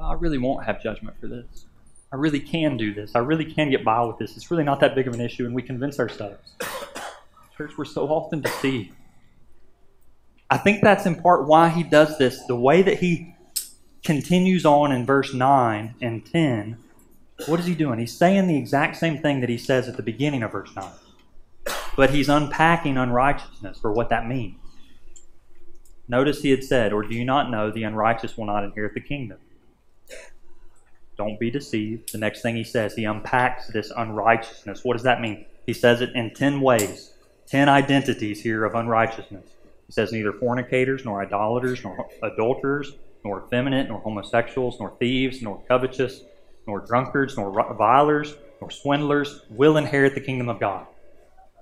I 0.05 0.13
really 0.13 0.37
won't 0.37 0.65
have 0.65 0.81
judgment 0.81 1.19
for 1.19 1.27
this. 1.27 1.65
I 2.11 2.17
really 2.17 2.39
can 2.39 2.77
do 2.77 2.93
this. 2.93 3.15
I 3.15 3.19
really 3.19 3.45
can 3.45 3.69
get 3.69 3.83
by 3.83 4.01
with 4.03 4.17
this. 4.17 4.37
It's 4.37 4.51
really 4.51 4.63
not 4.63 4.79
that 4.79 4.95
big 4.95 5.07
of 5.07 5.13
an 5.13 5.21
issue, 5.21 5.45
and 5.45 5.53
we 5.53 5.61
convince 5.61 5.99
ourselves. 5.99 6.53
Church, 7.57 7.77
we're 7.77 7.85
so 7.85 8.07
often 8.07 8.41
deceived. 8.41 8.93
I 10.49 10.57
think 10.57 10.81
that's 10.81 11.05
in 11.05 11.15
part 11.15 11.47
why 11.47 11.69
he 11.69 11.83
does 11.83 12.17
this. 12.17 12.43
The 12.45 12.55
way 12.55 12.81
that 12.83 12.99
he 12.99 13.35
continues 14.03 14.65
on 14.65 14.91
in 14.91 15.05
verse 15.05 15.33
9 15.33 15.95
and 15.99 16.25
10, 16.25 16.77
what 17.47 17.59
is 17.59 17.65
he 17.65 17.73
doing? 17.73 17.99
He's 17.99 18.15
saying 18.15 18.47
the 18.47 18.57
exact 18.57 18.97
same 18.97 19.17
thing 19.17 19.41
that 19.41 19.49
he 19.49 19.57
says 19.57 19.89
at 19.89 19.97
the 19.97 20.03
beginning 20.03 20.43
of 20.43 20.51
verse 20.51 20.73
9. 20.75 20.85
But 21.97 22.11
he's 22.11 22.29
unpacking 22.29 22.97
unrighteousness 22.97 23.79
for 23.79 23.91
what 23.91 24.09
that 24.09 24.27
means. 24.27 24.59
Notice 26.07 26.41
he 26.41 26.51
had 26.51 26.63
said, 26.63 26.93
Or 26.93 27.03
do 27.03 27.15
you 27.15 27.25
not 27.25 27.49
know 27.49 27.71
the 27.71 27.83
unrighteous 27.83 28.37
will 28.37 28.45
not 28.45 28.63
inherit 28.63 28.93
the 28.93 29.01
kingdom? 29.01 29.39
Don't 31.17 31.39
be 31.39 31.49
deceived. 31.49 32.11
The 32.11 32.17
next 32.17 32.41
thing 32.41 32.55
he 32.55 32.63
says, 32.63 32.95
he 32.95 33.05
unpacks 33.05 33.67
this 33.67 33.91
unrighteousness. 33.95 34.83
What 34.83 34.93
does 34.93 35.03
that 35.03 35.21
mean? 35.21 35.45
He 35.65 35.73
says 35.73 36.01
it 36.01 36.11
in 36.13 36.33
10 36.33 36.61
ways, 36.61 37.13
10 37.47 37.69
identities 37.69 38.41
here 38.41 38.65
of 38.65 38.75
unrighteousness. 38.75 39.45
He 39.87 39.93
says 39.93 40.11
neither 40.11 40.33
fornicators, 40.33 41.05
nor 41.05 41.21
idolaters, 41.21 41.83
nor 41.83 42.07
adulterers, 42.21 42.93
nor 43.23 43.43
effeminate, 43.45 43.87
nor 43.87 43.99
homosexuals, 43.99 44.79
nor 44.79 44.91
thieves, 44.99 45.41
nor 45.41 45.61
covetous, 45.67 46.23
nor 46.67 46.81
drunkards, 46.81 47.37
nor 47.37 47.51
revilers, 47.51 48.35
nor 48.59 48.71
swindlers 48.71 49.41
will 49.49 49.77
inherit 49.77 50.15
the 50.15 50.21
kingdom 50.21 50.49
of 50.49 50.59
God. 50.59 50.85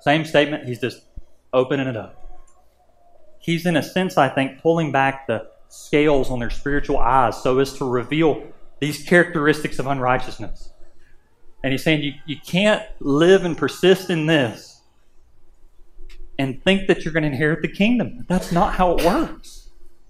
Same 0.01 0.25
statement, 0.25 0.65
he's 0.65 0.79
just 0.79 1.01
opening 1.53 1.87
it 1.87 1.95
up. 1.95 2.19
He's, 3.39 3.65
in 3.65 3.75
a 3.75 3.83
sense, 3.83 4.17
I 4.17 4.29
think, 4.29 4.61
pulling 4.61 4.91
back 4.91 5.27
the 5.27 5.47
scales 5.67 6.29
on 6.29 6.39
their 6.39 6.49
spiritual 6.49 6.97
eyes 6.97 7.41
so 7.41 7.59
as 7.59 7.73
to 7.73 7.85
reveal 7.85 8.43
these 8.79 9.03
characteristics 9.03 9.79
of 9.79 9.87
unrighteousness. 9.87 10.73
And 11.63 11.71
he's 11.71 11.83
saying 11.83 12.01
you, 12.01 12.13
you 12.25 12.37
can't 12.45 12.83
live 12.99 13.45
and 13.45 13.57
persist 13.57 14.09
in 14.09 14.25
this 14.25 14.81
and 16.37 16.61
think 16.63 16.87
that 16.87 17.05
you're 17.05 17.13
going 17.13 17.23
to 17.23 17.29
inherit 17.29 17.61
the 17.61 17.67
kingdom. 17.67 18.25
That's 18.27 18.51
not 18.51 18.73
how 18.73 18.97
it 18.97 19.05
works. 19.05 19.69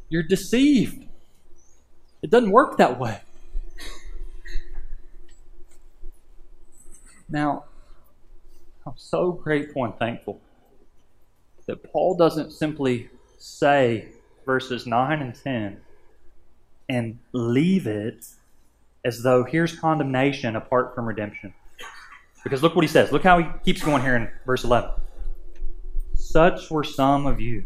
You're 0.10 0.23
deceived. 0.23 1.06
It 2.21 2.30
doesn't 2.30 2.52
work 2.52 2.78
that 2.78 2.99
way. 2.99 3.19
Now, 7.30 7.65
I'm 8.86 8.93
so 8.95 9.32
grateful 9.32 9.84
and 9.86 9.95
thankful 9.97 10.39
that 11.65 11.84
Paul 11.91 12.15
doesn't 12.15 12.52
simply 12.52 13.10
say 13.38 14.10
verses 14.45 14.86
9 14.86 15.21
and 15.21 15.34
10 15.36 15.78
and 16.89 17.19
leave 17.32 17.88
it 17.88 18.26
as 19.06 19.22
though 19.22 19.44
here's 19.44 19.78
condemnation 19.78 20.56
apart 20.56 20.96
from 20.96 21.06
redemption. 21.06 21.54
Because 22.44 22.62
look 22.62 22.76
what 22.76 22.84
he 22.84 22.89
says. 22.89 23.12
Look 23.12 23.24
how 23.24 23.39
he 23.39 23.46
keeps 23.63 23.82
going 23.82 24.02
here 24.02 24.16
in 24.16 24.30
verse 24.46 24.63
11. 24.63 24.92
Such 26.16 26.70
were 26.70 26.84
some 26.84 27.26
of 27.26 27.39
you. 27.39 27.66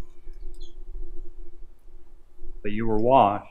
But 2.62 2.72
you 2.72 2.86
were 2.88 3.00
washed, 3.00 3.48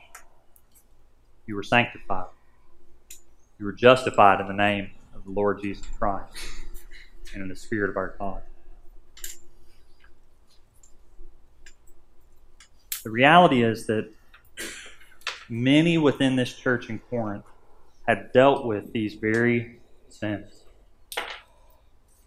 you 1.47 1.55
were 1.55 1.63
sanctified, 1.63 2.27
you 3.57 3.65
were 3.65 3.73
justified 3.73 4.39
in 4.41 4.47
the 4.47 4.53
name 4.53 4.91
of 5.15 5.23
the 5.23 5.31
Lord 5.31 5.61
Jesus 5.61 5.85
Christ 5.97 6.35
and 7.33 7.41
in 7.41 7.49
the 7.49 7.55
Spirit 7.55 7.89
of 7.89 7.97
our 7.97 8.15
God. 8.19 8.41
The 13.03 13.09
reality 13.09 13.63
is 13.63 13.87
that 13.87 14.11
many 15.49 15.97
within 15.97 16.35
this 16.35 16.53
church 16.53 16.89
in 16.89 16.99
Corinth 16.99 17.45
had 18.07 18.31
dealt 18.31 18.65
with 18.65 18.93
these 18.93 19.15
very 19.15 19.79
sins. 20.09 20.63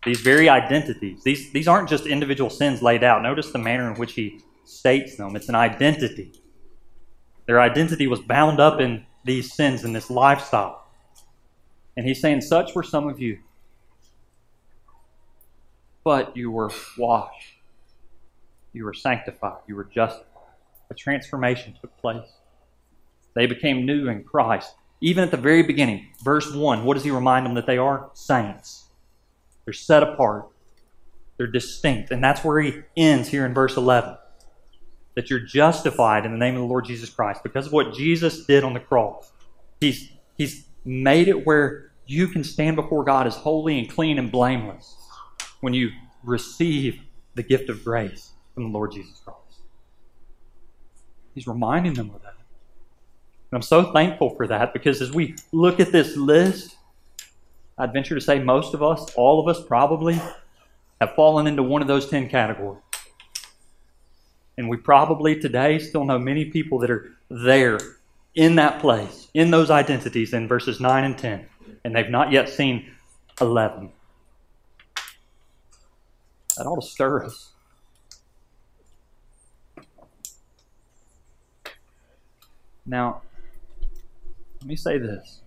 These 0.05 0.21
very 0.21 0.49
identities. 0.49 1.23
These, 1.25 1.53
these 1.53 1.69
aren't 1.69 1.89
just 1.89 2.07
individual 2.07 2.51
sins 2.51 2.83
laid 2.83 3.05
out. 3.05 3.23
Notice 3.23 3.51
the 3.53 3.59
manner 3.59 3.91
in 3.91 3.99
which 3.99 4.15
he 4.15 4.41
states 4.65 5.17
them. 5.17 5.37
It's 5.37 5.49
an 5.49 5.55
identity. 5.55 6.33
Their 7.47 7.61
identity 7.61 8.07
was 8.07 8.21
bound 8.21 8.61
up 8.61 8.81
in 8.81 9.05
these 9.25 9.53
sins 9.53 9.85
and 9.85 9.95
this 9.95 10.11
lifestyle. 10.11 10.87
And 11.97 12.07
he's 12.07 12.21
saying, 12.21 12.43
Such 12.43 12.75
were 12.75 12.83
some 12.83 13.09
of 13.09 13.21
you. 13.21 13.39
But 16.05 16.37
you 16.37 16.51
were 16.51 16.71
washed. 16.97 17.55
You 18.73 18.85
were 18.85 18.95
sanctified. 18.95 19.59
You 19.67 19.77
were 19.77 19.85
justified. 19.85 20.27
A 20.91 20.95
transformation 20.95 21.75
took 21.81 21.95
place. 21.99 22.29
They 23.35 23.47
became 23.47 23.85
new 23.85 24.09
in 24.09 24.25
Christ. 24.25 24.75
Even 25.01 25.25
at 25.25 25.31
the 25.31 25.37
very 25.37 25.63
beginning, 25.63 26.09
verse 26.23 26.53
1, 26.55 26.85
what 26.85 26.95
does 26.95 27.05
he 27.05 27.11
remind 27.11 27.47
them 27.47 27.55
that 27.55 27.67
they 27.67 27.79
are? 27.79 28.11
Saints. 28.13 28.89
They're 29.65 29.73
set 29.73 30.03
apart. 30.03 30.49
They're 31.37 31.47
distinct. 31.47 32.11
And 32.11 32.23
that's 32.23 32.45
where 32.45 32.61
he 32.61 32.83
ends 32.97 33.29
here 33.29 33.47
in 33.47 33.55
verse 33.55 33.77
11. 33.77 34.17
That 35.15 35.31
you're 35.31 35.41
justified 35.41 36.27
in 36.27 36.33
the 36.33 36.39
name 36.39 36.55
of 36.55 36.61
the 36.61 36.67
Lord 36.67 36.85
Jesus 36.85 37.09
Christ 37.09 37.43
because 37.43 37.67
of 37.67 37.73
what 37.73 37.95
Jesus 37.95 38.45
did 38.45 38.63
on 38.63 38.75
the 38.75 38.81
cross. 38.81 39.33
He's, 39.81 40.11
he's 40.37 40.67
made 40.85 41.29
it 41.29 41.47
where 41.47 41.93
you 42.07 42.29
can 42.29 42.45
stand 42.45 42.77
before 42.77 43.05
God 43.05 43.27
as 43.27 43.37
holy 43.37 43.79
and 43.79 43.89
clean 43.89 44.19
and 44.19 44.31
blameless 44.31 44.97
when 45.61 45.73
you 45.73 45.91
receive 46.23 47.01
the 47.35 47.43
gift 47.43 47.71
of 47.71 47.85
grace 47.85 48.33
from 48.55 48.65
the 48.65 48.69
Lord 48.71 48.93
Jesus 48.93 49.21
Christ. 49.25 49.39
He's 51.35 51.47
reminding 51.47 51.95
them 51.95 52.11
of 52.15 52.23
that. 52.23 52.30
And 53.51 53.59
I'm 53.59 53.63
so 53.63 53.93
thankful 53.93 54.31
for 54.37 54.47
that 54.47 54.73
because 54.73 55.03
as 55.03 55.11
we 55.11 55.35
look 55.53 55.81
at 55.81 55.91
this 55.91 56.17
list, 56.17 56.77
I'd 57.77 57.93
venture 57.93 58.15
to 58.15 58.21
say 58.21 58.39
most 58.39 58.75
of 58.75 58.83
us, 58.83 59.13
all 59.15 59.41
of 59.41 59.49
us 59.49 59.65
probably, 59.65 60.21
have 61.01 61.15
fallen 61.17 61.47
into 61.47 61.63
one 61.63 61.83
of 61.83 61.89
those 61.89 62.09
10 62.09 62.29
categories. 62.29 62.83
And 64.57 64.69
we 64.69 64.77
probably 64.77 65.41
today 65.41 65.79
still 65.79 66.05
know 66.05 66.19
many 66.19 66.45
people 66.45 66.79
that 66.81 66.91
are 66.91 67.13
there 67.31 67.79
in 68.35 68.57
that 68.57 68.81
place, 68.81 69.29
in 69.35 69.51
those 69.51 69.71
identities 69.71 70.33
in 70.33 70.47
verses 70.47 70.79
9 70.79 71.05
and 71.05 71.19
10, 71.19 71.47
and 71.85 71.97
they've 71.97 72.11
not 72.11 72.31
yet 72.31 72.49
seen 72.49 72.91
11. 73.41 73.91
That 76.57 76.67
ought 76.67 76.81
to 76.81 76.87
stir 76.87 77.25
us. 77.25 77.51
Now, 82.85 83.23
let 84.61 84.69
me 84.69 84.77
say 84.77 84.99
this. 84.99 85.41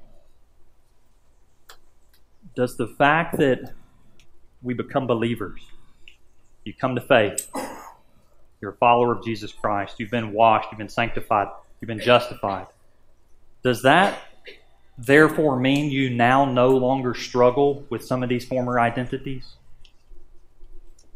Does 2.56 2.78
the 2.78 2.88
fact 2.88 3.38
that 3.38 3.74
we 4.62 4.74
become 4.74 5.08
believers, 5.08 5.60
you 6.64 6.74
come 6.74 6.96
to 6.96 7.02
faith, 7.02 7.50
you're 8.62 8.72
a 8.72 8.78
follower 8.78 9.12
of 9.12 9.24
Jesus 9.24 9.52
Christ, 9.52 9.96
you've 10.00 10.12
been 10.12 10.32
washed, 10.34 10.70
you've 10.72 10.78
been 10.78 10.90
sanctified, 10.90 11.48
you've 11.80 11.88
been 11.88 12.00
justified, 12.00 12.68
does 13.64 13.82
that 13.84 14.20
therefore 14.98 15.60
mean 15.60 15.92
you 15.92 16.10
now 16.10 16.46
no 16.46 16.70
longer 16.70 17.14
struggle 17.14 17.86
with 17.90 18.04
some 18.04 18.24
of 18.24 18.30
these 18.30 18.46
former 18.46 18.80
identities? 18.80 19.56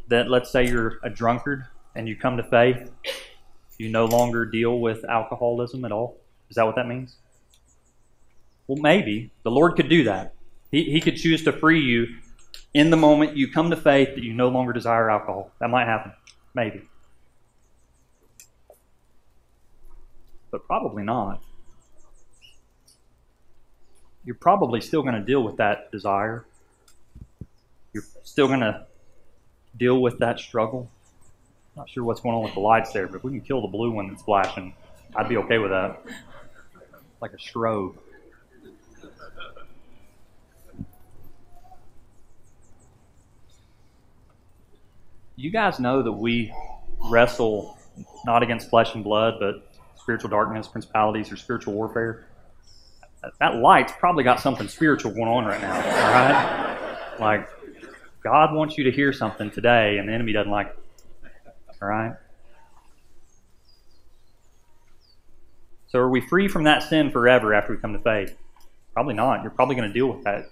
That 0.08 0.28
let's 0.28 0.50
say 0.50 0.66
you're 0.66 0.98
a 1.02 1.10
drunkard 1.10 1.66
and 1.94 2.08
you 2.08 2.16
come 2.16 2.36
to 2.36 2.42
faith, 2.42 2.90
you 3.76 3.88
no 3.88 4.06
longer 4.06 4.44
deal 4.44 4.80
with 4.80 5.04
alcoholism 5.04 5.84
at 5.84 5.92
all? 5.92 6.16
Is 6.48 6.56
that 6.56 6.64
what 6.64 6.76
that 6.76 6.86
means? 6.86 7.16
Well, 8.68 8.78
maybe. 8.80 9.32
The 9.42 9.50
Lord 9.50 9.76
could 9.76 9.88
do 9.88 10.04
that. 10.04 10.34
He, 10.70 10.84
he 10.84 11.00
could 11.00 11.16
choose 11.16 11.42
to 11.44 11.52
free 11.52 11.80
you 11.80 12.06
in 12.74 12.90
the 12.90 12.96
moment 12.96 13.36
you 13.36 13.50
come 13.50 13.70
to 13.70 13.76
faith 13.76 14.14
that 14.14 14.22
you 14.22 14.34
no 14.34 14.48
longer 14.48 14.72
desire 14.72 15.10
alcohol. 15.10 15.50
That 15.58 15.70
might 15.70 15.86
happen. 15.86 16.12
Maybe. 16.54 16.82
But 20.50 20.66
probably 20.66 21.02
not. 21.02 21.42
You're 24.24 24.34
probably 24.34 24.82
still 24.82 25.02
going 25.02 25.14
to 25.14 25.22
deal 25.22 25.42
with 25.42 25.56
that 25.56 25.90
desire. 25.90 26.44
You're 27.94 28.04
still 28.22 28.46
going 28.46 28.60
to 28.60 28.86
deal 29.76 30.00
with 30.00 30.18
that 30.18 30.38
struggle. 30.38 30.90
Not 31.76 31.88
sure 31.88 32.04
what's 32.04 32.20
going 32.20 32.34
on 32.34 32.42
with 32.42 32.54
the 32.54 32.60
lights 32.60 32.92
there, 32.92 33.06
but 33.06 33.16
if 33.16 33.24
we 33.24 33.30
can 33.30 33.40
kill 33.40 33.62
the 33.62 33.68
blue 33.68 33.90
one 33.90 34.08
that's 34.08 34.22
flashing, 34.22 34.74
I'd 35.16 35.28
be 35.28 35.38
okay 35.38 35.56
with 35.58 35.70
that. 35.70 36.02
Like 37.22 37.32
a 37.32 37.36
strobe. 37.36 37.96
You 45.38 45.50
guys 45.50 45.78
know 45.78 46.02
that 46.02 46.10
we 46.10 46.52
wrestle 47.04 47.78
not 48.26 48.42
against 48.42 48.68
flesh 48.70 48.96
and 48.96 49.04
blood, 49.04 49.34
but 49.38 49.70
spiritual 49.94 50.30
darkness, 50.30 50.66
principalities, 50.66 51.30
or 51.30 51.36
spiritual 51.36 51.74
warfare. 51.74 52.26
That 53.38 53.54
light's 53.54 53.92
probably 54.00 54.24
got 54.24 54.40
something 54.40 54.66
spiritual 54.66 55.12
going 55.12 55.28
on 55.28 55.44
right 55.44 55.60
now, 55.60 55.76
all 55.76 56.12
right? 56.12 57.20
Like, 57.20 57.48
God 58.20 58.52
wants 58.52 58.76
you 58.76 58.82
to 58.82 58.90
hear 58.90 59.12
something 59.12 59.48
today, 59.52 59.98
and 59.98 60.08
the 60.08 60.12
enemy 60.12 60.32
doesn't 60.32 60.50
like 60.50 60.70
it. 60.70 60.78
All 61.80 61.88
right? 61.88 62.14
So 65.86 66.00
are 66.00 66.10
we 66.10 66.20
free 66.20 66.48
from 66.48 66.64
that 66.64 66.82
sin 66.82 67.12
forever 67.12 67.54
after 67.54 67.72
we 67.72 67.78
come 67.78 67.92
to 67.92 68.00
faith? 68.00 68.36
Probably 68.92 69.14
not. 69.14 69.42
You're 69.42 69.52
probably 69.52 69.76
going 69.76 69.88
to 69.88 69.94
deal 69.94 70.08
with 70.08 70.24
that. 70.24 70.50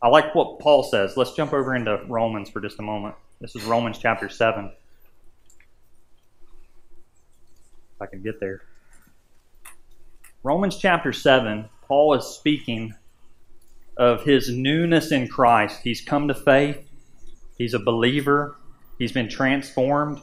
I 0.00 0.06
like 0.06 0.32
what 0.32 0.60
Paul 0.60 0.84
says. 0.84 1.16
Let's 1.16 1.32
jump 1.32 1.52
over 1.52 1.74
into 1.74 2.04
Romans 2.06 2.50
for 2.50 2.60
just 2.60 2.78
a 2.78 2.82
moment. 2.82 3.16
This 3.40 3.54
is 3.54 3.64
Romans 3.64 3.98
chapter 3.98 4.28
7. 4.28 4.72
If 7.94 8.02
I 8.02 8.06
can 8.06 8.22
get 8.22 8.40
there. 8.40 8.62
Romans 10.42 10.78
chapter 10.78 11.12
7, 11.12 11.68
Paul 11.86 12.14
is 12.14 12.24
speaking 12.24 12.94
of 13.96 14.24
his 14.24 14.48
newness 14.48 15.12
in 15.12 15.28
Christ. 15.28 15.80
He's 15.82 16.00
come 16.00 16.28
to 16.28 16.34
faith, 16.34 16.88
he's 17.58 17.74
a 17.74 17.78
believer, 17.78 18.56
he's 18.98 19.12
been 19.12 19.28
transformed, 19.28 20.20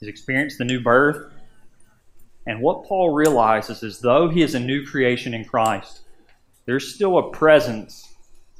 He's 0.00 0.08
experienced 0.08 0.58
the 0.58 0.64
new 0.64 0.80
birth. 0.80 1.32
And 2.46 2.60
what 2.60 2.84
Paul 2.86 3.12
realizes 3.12 3.82
is 3.82 3.98
though 3.98 4.28
he 4.28 4.42
is 4.42 4.54
a 4.54 4.60
new 4.60 4.86
creation 4.86 5.34
in 5.34 5.44
Christ, 5.44 6.02
there's 6.66 6.94
still 6.94 7.18
a 7.18 7.30
presence 7.30 8.14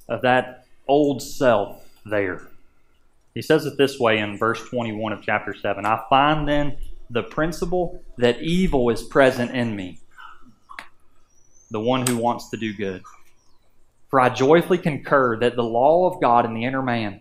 of 0.08 0.22
that 0.22 0.66
old 0.88 1.22
self 1.22 1.84
there. 2.04 2.48
He 3.38 3.42
says 3.42 3.66
it 3.66 3.78
this 3.78 4.00
way 4.00 4.18
in 4.18 4.36
verse 4.36 4.60
21 4.68 5.12
of 5.12 5.22
chapter 5.22 5.54
7 5.54 5.86
I 5.86 6.02
find 6.10 6.48
then 6.48 6.76
the 7.08 7.22
principle 7.22 8.02
that 8.16 8.42
evil 8.42 8.90
is 8.90 9.04
present 9.04 9.52
in 9.52 9.76
me, 9.76 10.00
the 11.70 11.78
one 11.78 12.04
who 12.04 12.16
wants 12.16 12.50
to 12.50 12.56
do 12.56 12.74
good. 12.74 13.04
For 14.08 14.18
I 14.18 14.28
joyfully 14.28 14.78
concur 14.78 15.38
that 15.38 15.54
the 15.54 15.62
law 15.62 16.10
of 16.10 16.20
God 16.20 16.46
in 16.46 16.54
the 16.54 16.64
inner 16.64 16.82
man 16.82 17.20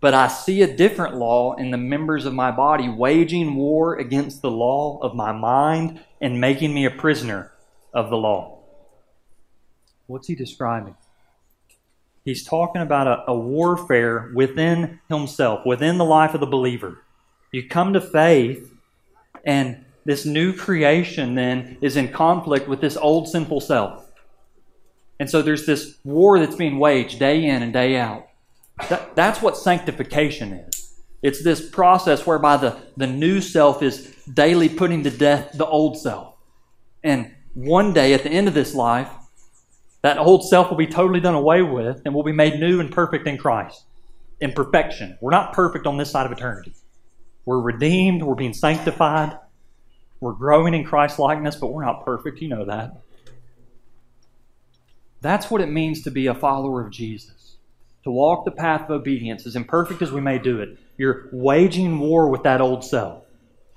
but 0.00 0.14
I 0.14 0.26
see 0.26 0.62
a 0.62 0.76
different 0.76 1.14
law 1.14 1.54
in 1.54 1.70
the 1.70 1.76
members 1.76 2.26
of 2.26 2.34
my 2.34 2.50
body, 2.50 2.88
waging 2.88 3.54
war 3.54 3.94
against 3.94 4.42
the 4.42 4.50
law 4.50 4.98
of 5.00 5.14
my 5.14 5.30
mind 5.30 6.00
and 6.20 6.40
making 6.40 6.74
me 6.74 6.86
a 6.86 6.90
prisoner 6.90 7.52
of 7.94 8.10
the 8.10 8.16
law. 8.16 8.58
What's 10.08 10.26
he 10.26 10.34
describing? 10.34 10.96
He's 12.24 12.44
talking 12.44 12.82
about 12.82 13.06
a, 13.06 13.30
a, 13.32 13.34
warfare 13.34 14.30
within 14.34 15.00
himself, 15.08 15.66
within 15.66 15.98
the 15.98 16.04
life 16.04 16.34
of 16.34 16.40
the 16.40 16.46
believer. 16.46 17.02
You 17.50 17.68
come 17.68 17.92
to 17.94 18.00
faith, 18.00 18.72
and 19.44 19.84
this 20.04 20.24
new 20.24 20.52
creation 20.52 21.34
then 21.34 21.78
is 21.80 21.96
in 21.96 22.12
conflict 22.12 22.68
with 22.68 22.80
this 22.80 22.96
old 22.96 23.28
sinful 23.28 23.60
self. 23.60 24.08
And 25.18 25.28
so 25.28 25.42
there's 25.42 25.66
this 25.66 25.98
war 26.04 26.38
that's 26.38 26.56
being 26.56 26.78
waged 26.78 27.18
day 27.18 27.44
in 27.44 27.62
and 27.62 27.72
day 27.72 27.96
out. 27.96 28.26
That, 28.88 29.14
that's 29.14 29.42
what 29.42 29.56
sanctification 29.56 30.52
is. 30.52 30.94
It's 31.22 31.42
this 31.42 31.68
process 31.70 32.26
whereby 32.26 32.56
the, 32.56 32.76
the 32.96 33.06
new 33.06 33.40
self 33.40 33.82
is 33.82 34.14
daily 34.32 34.68
putting 34.68 35.04
to 35.04 35.10
death 35.10 35.52
the 35.54 35.66
old 35.66 35.98
self. 35.98 36.34
And 37.04 37.34
one 37.54 37.92
day 37.92 38.14
at 38.14 38.22
the 38.22 38.30
end 38.30 38.48
of 38.48 38.54
this 38.54 38.74
life, 38.74 39.08
that 40.02 40.18
old 40.18 40.48
self 40.48 40.68
will 40.68 40.76
be 40.76 40.86
totally 40.86 41.20
done 41.20 41.34
away 41.34 41.62
with 41.62 42.02
and 42.04 42.14
will 42.14 42.24
be 42.24 42.32
made 42.32 42.60
new 42.60 42.80
and 42.80 42.90
perfect 42.92 43.26
in 43.26 43.38
Christ. 43.38 43.84
In 44.40 44.52
perfection. 44.52 45.16
We're 45.20 45.30
not 45.30 45.52
perfect 45.52 45.86
on 45.86 45.96
this 45.96 46.10
side 46.10 46.26
of 46.26 46.32
eternity. 46.32 46.74
We're 47.44 47.60
redeemed, 47.60 48.22
we're 48.22 48.34
being 48.34 48.54
sanctified, 48.54 49.38
we're 50.20 50.32
growing 50.32 50.74
in 50.74 50.84
Christ 50.84 51.18
likeness, 51.18 51.56
but 51.56 51.72
we're 51.72 51.84
not 51.84 52.04
perfect. 52.04 52.40
You 52.40 52.48
know 52.48 52.64
that. 52.64 53.00
That's 55.20 55.50
what 55.50 55.60
it 55.60 55.66
means 55.66 56.02
to 56.02 56.10
be 56.10 56.26
a 56.26 56.34
follower 56.34 56.84
of 56.84 56.90
Jesus. 56.90 57.56
To 58.04 58.10
walk 58.10 58.44
the 58.44 58.50
path 58.50 58.82
of 58.82 58.90
obedience, 58.90 59.46
as 59.46 59.54
imperfect 59.54 60.02
as 60.02 60.10
we 60.10 60.20
may 60.20 60.38
do 60.38 60.60
it, 60.60 60.76
you're 60.98 61.28
waging 61.32 61.98
war 62.00 62.28
with 62.28 62.42
that 62.42 62.60
old 62.60 62.84
self. 62.84 63.24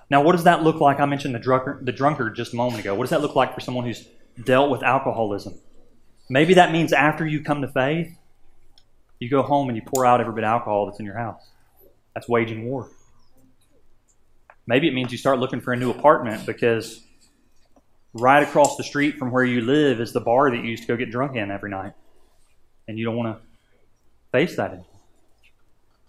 Now, 0.09 0.23
what 0.23 0.33
does 0.33 0.43
that 0.43 0.63
look 0.63 0.79
like? 0.79 0.99
I 0.99 1.05
mentioned 1.05 1.33
the 1.33 1.39
drunkard, 1.39 1.85
the 1.85 1.91
drunkard 1.91 2.35
just 2.35 2.53
a 2.53 2.55
moment 2.55 2.79
ago. 2.79 2.93
What 2.93 3.03
does 3.03 3.11
that 3.11 3.21
look 3.21 3.35
like 3.35 3.53
for 3.53 3.59
someone 3.59 3.85
who's 3.85 4.07
dealt 4.43 4.69
with 4.71 4.83
alcoholism? 4.83 5.55
Maybe 6.29 6.55
that 6.55 6.71
means 6.71 6.91
after 6.91 7.25
you 7.25 7.43
come 7.43 7.61
to 7.61 7.67
faith, 7.67 8.17
you 9.19 9.29
go 9.29 9.41
home 9.41 9.69
and 9.69 9.77
you 9.77 9.83
pour 9.85 10.05
out 10.05 10.19
every 10.19 10.33
bit 10.33 10.43
of 10.43 10.49
alcohol 10.49 10.85
that's 10.85 10.99
in 10.99 11.05
your 11.05 11.17
house. 11.17 11.41
That's 12.13 12.27
waging 12.27 12.65
war. 12.65 12.89
Maybe 14.67 14.87
it 14.87 14.93
means 14.93 15.11
you 15.11 15.17
start 15.17 15.39
looking 15.39 15.61
for 15.61 15.73
a 15.73 15.77
new 15.77 15.91
apartment 15.91 16.45
because 16.45 17.01
right 18.13 18.41
across 18.41 18.77
the 18.77 18.83
street 18.83 19.17
from 19.17 19.31
where 19.31 19.43
you 19.43 19.61
live 19.61 19.99
is 19.99 20.13
the 20.13 20.21
bar 20.21 20.49
that 20.49 20.57
you 20.57 20.63
used 20.63 20.83
to 20.83 20.87
go 20.87 20.95
get 20.95 21.11
drunk 21.11 21.35
in 21.35 21.51
every 21.51 21.69
night. 21.69 21.93
And 22.87 22.97
you 22.97 23.05
don't 23.05 23.15
want 23.15 23.37
to 23.37 23.43
face 24.31 24.55
that 24.55 24.71
anymore. 24.71 24.85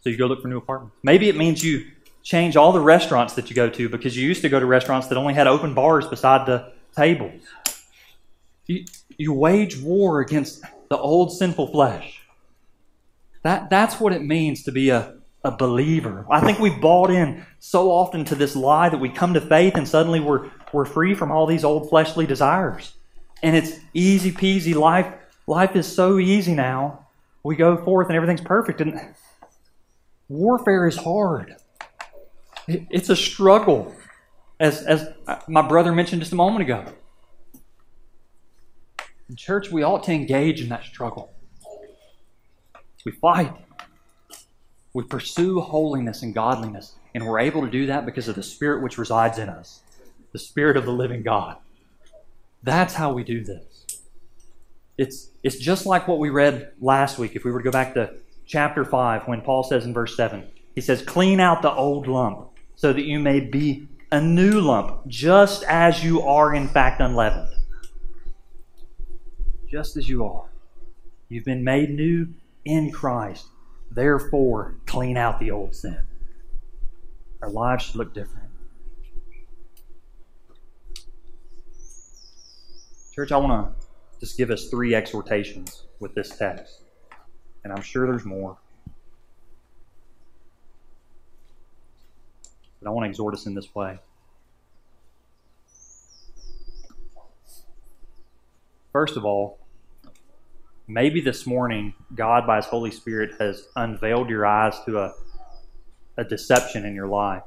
So 0.03 0.11
you 0.11 0.17
go 0.17 0.27
look 0.27 0.41
for 0.41 0.49
new 0.49 0.59
apartments. 0.59 0.97
Maybe 1.03 1.29
it 1.29 1.37
means 1.37 1.65
you 1.65 1.87
change 2.23 2.57
all 2.57 2.73
the 2.73 2.81
restaurants 2.81 3.35
that 3.35 3.51
you 3.51 3.57
go 3.57 3.69
to 3.69 3.89
because 3.89 4.17
you 4.17 4.27
used 4.27 4.43
to 4.43 4.49
go 4.49 4.59
to 4.59 4.67
restaurants 4.67 5.09
that 5.09 5.19
only 5.19 5.35
had 5.35 5.47
open 5.47 5.75
bars 5.75 6.07
beside 6.07 6.47
the 6.47 6.73
tables. 6.95 7.41
You, 8.67 8.85
you 9.19 9.33
wage 9.33 9.81
war 9.81 10.21
against 10.21 10.63
the 10.89 10.99
old 10.99 11.33
sinful 11.33 11.69
flesh. 11.69 12.23
That, 13.43 13.71
that's 13.71 14.01
what 14.01 14.13
it 14.13 14.23
means 14.23 14.63
to 14.65 14.73
be 14.73 14.91
a, 14.91 15.15
a 15.45 15.51
believer. 15.51 16.27
I 16.31 16.41
think 16.41 16.59
we've 16.59 16.81
bought 16.81 17.11
in 17.11 17.45
so 17.59 17.91
often 17.91 18.25
to 18.27 18.35
this 18.35 18.57
lie 18.57 18.89
that 18.89 18.99
we 18.99 19.09
come 19.09 19.35
to 19.35 19.41
faith 19.41 19.75
and 19.77 19.87
suddenly 19.87 20.21
we're, 20.21 20.51
we're 20.73 20.85
free 20.85 21.15
from 21.15 21.31
all 21.31 21.47
these 21.47 21.65
old 21.65 21.89
fleshly 21.89 22.27
desires. 22.27 22.95
And 23.43 23.55
it's 23.55 23.79
easy 23.95 24.33
peasy. 24.33 24.75
Life, 24.75 25.13
life 25.47 25.77
is 25.77 25.87
so 25.87 26.19
easy 26.19 26.55
now. 26.55 27.07
We 27.45 27.55
go 27.55 27.77
forth 27.85 28.09
and 28.09 28.17
everything's 28.17 28.41
perfect. 28.41 28.81
And 28.81 29.01
warfare 30.29 30.89
is 30.89 30.97
hard. 30.97 31.57
It's 32.67 33.11
a 33.11 33.17
struggle, 33.17 33.95
as, 34.59 34.83
as 34.83 35.09
my 35.47 35.63
brother 35.63 35.93
mentioned 35.93 36.23
just 36.23 36.33
a 36.33 36.37
moment 36.37 36.63
ago. 36.63 36.85
In 39.29 39.37
church, 39.37 39.71
we 39.71 39.83
ought 39.83 40.05
to 40.05 40.13
engage 40.13 40.61
in 40.61 40.69
that 40.69 40.85
struggle. 40.85 41.33
We 43.05 43.13
fight. 43.13 43.53
We 44.93 45.05
pursue 45.05 45.61
holiness 45.61 46.23
and 46.23 46.35
godliness, 46.35 46.95
and 47.15 47.27
we're 47.27 47.41
able 47.41 47.63
to 47.63 47.71
do 47.71 47.87
that 47.87 48.07
because 48.07 48.29
of 48.29 48.35
the 48.35 48.43
Spirit 48.43 48.83
which 48.83 48.99
resides 48.99 49.39
in 49.39 49.49
us, 49.49 49.83
the 50.33 50.39
Spirit 50.39 50.77
of 50.77 50.87
the 50.87 50.93
living 50.93 51.23
God. 51.23 51.57
That's 52.63 52.95
how 52.95 53.13
we 53.13 53.25
do 53.25 53.45
this. 53.45 53.87
It's, 54.97 55.29
it's 55.43 55.59
just 55.59 55.87
like 55.87 56.09
what 56.09 56.19
we 56.19 56.31
read 56.31 56.73
last 56.81 57.19
week. 57.19 57.37
If 57.37 57.45
we 57.45 57.51
were 57.51 57.61
to 57.61 57.65
go 57.65 57.71
back 57.71 57.95
to 57.95 58.15
chapter 58.47 58.85
5, 58.85 59.29
when 59.29 59.43
Paul 59.43 59.63
says 59.63 59.85
in 59.85 59.93
verse 59.93 60.17
7, 60.17 60.45
he 60.75 60.81
says, 60.81 61.03
Clean 61.03 61.41
out 61.41 61.63
the 61.63 61.73
old 61.73 62.07
lump 62.07 62.49
so 62.77 62.93
that 62.93 63.05
you 63.05 63.19
may 63.19 63.41
be 63.41 63.89
a 64.11 64.21
new 64.21 64.61
lump, 64.61 65.07
just 65.07 65.63
as 65.65 66.03
you 66.03 66.23
are 66.23 66.55
in 66.55 66.69
fact 66.69 67.01
unleavened. 67.01 67.56
Just 69.77 69.99
as 69.99 70.09
you 70.09 70.25
are. 70.25 70.47
You've 71.29 71.45
been 71.45 71.63
made 71.63 71.91
new 71.91 72.29
in 72.65 72.91
Christ. 72.91 73.49
Therefore, 73.91 74.77
clean 74.87 75.19
out 75.19 75.39
the 75.39 75.51
old 75.51 75.75
sin. 75.75 75.99
Our 77.43 77.51
lives 77.51 77.85
should 77.85 77.97
look 77.97 78.15
different. 78.15 78.49
Church, 83.15 83.31
I 83.31 83.37
want 83.37 83.79
to 83.79 83.87
just 84.19 84.39
give 84.39 84.51
us 84.51 84.71
three 84.71 84.95
exhortations 84.95 85.85
with 86.01 86.15
this 86.15 86.31
text. 86.31 86.81
And 87.63 87.71
I'm 87.71 87.83
sure 87.83 88.07
there's 88.07 88.25
more. 88.25 88.57
But 92.81 92.89
I 92.89 92.93
want 92.93 93.05
to 93.05 93.11
exhort 93.11 93.35
us 93.35 93.45
in 93.45 93.53
this 93.53 93.75
way. 93.75 93.99
First 98.91 99.19
of 99.19 99.27
all, 99.27 99.59
maybe 100.87 101.21
this 101.21 101.47
morning 101.47 101.95
God, 102.15 102.47
by 102.47 102.57
His 102.57 102.67
Holy 102.67 102.91
Spirit, 102.91 103.33
has 103.41 103.67
unveiled 103.77 104.29
your 104.29 104.47
eyes 104.47 104.75
to 104.87 104.99
a, 104.99 105.15
a 106.17 106.25
deception 106.25 106.85
in 106.85 106.95
your 106.95 107.09
life. 107.09 107.43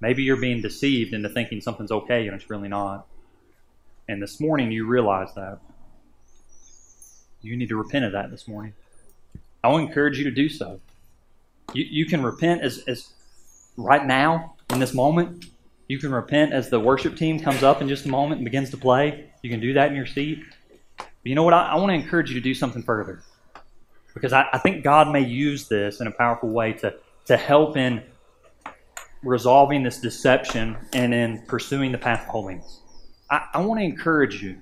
Maybe 0.00 0.22
you're 0.22 0.40
being 0.40 0.62
deceived 0.62 1.12
into 1.12 1.28
thinking 1.28 1.60
something's 1.60 1.90
okay 1.90 2.26
and 2.26 2.34
it's 2.34 2.50
really 2.50 2.68
not. 2.68 3.06
And 4.08 4.22
this 4.22 4.40
morning 4.40 4.72
you 4.72 4.86
realize 4.86 5.34
that. 5.34 5.58
You 7.42 7.56
need 7.56 7.68
to 7.68 7.76
repent 7.76 8.04
of 8.04 8.12
that 8.12 8.30
this 8.30 8.48
morning. 8.48 8.74
I 9.62 9.68
will 9.68 9.78
encourage 9.78 10.18
you 10.18 10.24
to 10.24 10.30
do 10.30 10.48
so. 10.48 10.80
You, 11.72 11.84
you 11.88 12.06
can 12.06 12.22
repent 12.22 12.62
as, 12.62 12.78
as 12.86 13.12
right 13.76 14.04
now, 14.04 14.56
in 14.70 14.80
this 14.80 14.94
moment. 14.94 15.46
You 15.88 15.98
can 15.98 16.12
repent 16.12 16.52
as 16.52 16.68
the 16.68 16.80
worship 16.80 17.16
team 17.16 17.40
comes 17.40 17.62
up 17.62 17.80
in 17.80 17.88
just 17.88 18.04
a 18.04 18.08
moment 18.08 18.38
and 18.38 18.44
begins 18.44 18.70
to 18.70 18.76
play. 18.76 19.30
You 19.42 19.50
can 19.50 19.60
do 19.60 19.72
that 19.74 19.88
in 19.88 19.96
your 19.96 20.06
seat. 20.06 20.42
But 21.28 21.32
you 21.32 21.34
know 21.34 21.42
what? 21.42 21.52
I, 21.52 21.72
I 21.72 21.74
want 21.74 21.90
to 21.90 21.94
encourage 21.94 22.30
you 22.30 22.36
to 22.36 22.40
do 22.40 22.54
something 22.54 22.82
further. 22.82 23.22
Because 24.14 24.32
I, 24.32 24.46
I 24.50 24.56
think 24.56 24.82
God 24.82 25.12
may 25.12 25.20
use 25.20 25.68
this 25.68 26.00
in 26.00 26.06
a 26.06 26.10
powerful 26.10 26.48
way 26.48 26.72
to, 26.72 26.94
to 27.26 27.36
help 27.36 27.76
in 27.76 28.02
resolving 29.22 29.82
this 29.82 30.00
deception 30.00 30.78
and 30.94 31.12
in 31.12 31.42
pursuing 31.46 31.92
the 31.92 31.98
path 31.98 32.22
of 32.22 32.28
holiness. 32.28 32.80
I, 33.30 33.44
I 33.52 33.60
want 33.60 33.78
to 33.78 33.84
encourage 33.84 34.42
you. 34.42 34.56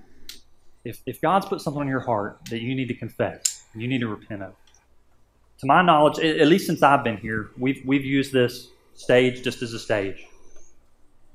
If, 0.84 1.02
if 1.06 1.20
God's 1.20 1.46
put 1.46 1.60
something 1.60 1.82
on 1.82 1.86
your 1.86 2.00
heart 2.00 2.40
that 2.50 2.60
you 2.60 2.74
need 2.74 2.88
to 2.88 2.94
confess, 2.94 3.62
you 3.72 3.86
need 3.86 4.00
to 4.00 4.08
repent 4.08 4.42
of. 4.42 4.54
To 5.58 5.66
my 5.66 5.82
knowledge, 5.82 6.18
at 6.18 6.48
least 6.48 6.66
since 6.66 6.82
I've 6.82 7.04
been 7.04 7.18
here, 7.18 7.50
we've, 7.56 7.80
we've 7.86 8.04
used 8.04 8.32
this 8.32 8.70
stage 8.94 9.44
just 9.44 9.62
as 9.62 9.72
a 9.72 9.78
stage, 9.78 10.26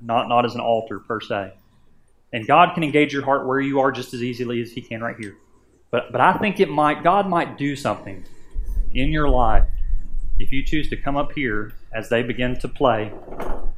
not, 0.02 0.28
not 0.28 0.44
as 0.44 0.56
an 0.56 0.62
altar 0.62 1.00
per 1.00 1.22
se. 1.22 1.54
And 2.34 2.48
God 2.48 2.74
can 2.74 2.84
engage 2.84 3.14
your 3.14 3.26
heart 3.26 3.46
where 3.46 3.60
you 3.60 3.80
are 3.80 3.92
just 3.92 4.14
as 4.14 4.24
easily 4.24 4.62
as 4.62 4.72
He 4.72 4.82
can 4.82 5.02
right 5.02 5.16
here. 5.20 5.38
But, 5.92 6.12
but 6.12 6.22
I 6.22 6.34
think 6.38 6.60
it 6.60 6.70
might, 6.70 7.04
God 7.04 7.28
might 7.28 7.58
do 7.58 7.76
something 7.76 8.24
in 8.94 9.12
your 9.12 9.30
life 9.30 9.68
if 10.40 10.52
you 10.52 10.64
choose 10.64 10.90
to 10.90 10.98
come 10.98 11.18
up 11.18 11.34
here 11.34 11.74
as 11.94 12.10
they 12.10 12.24
begin 12.24 12.58
to 12.60 12.68
play 12.68 13.12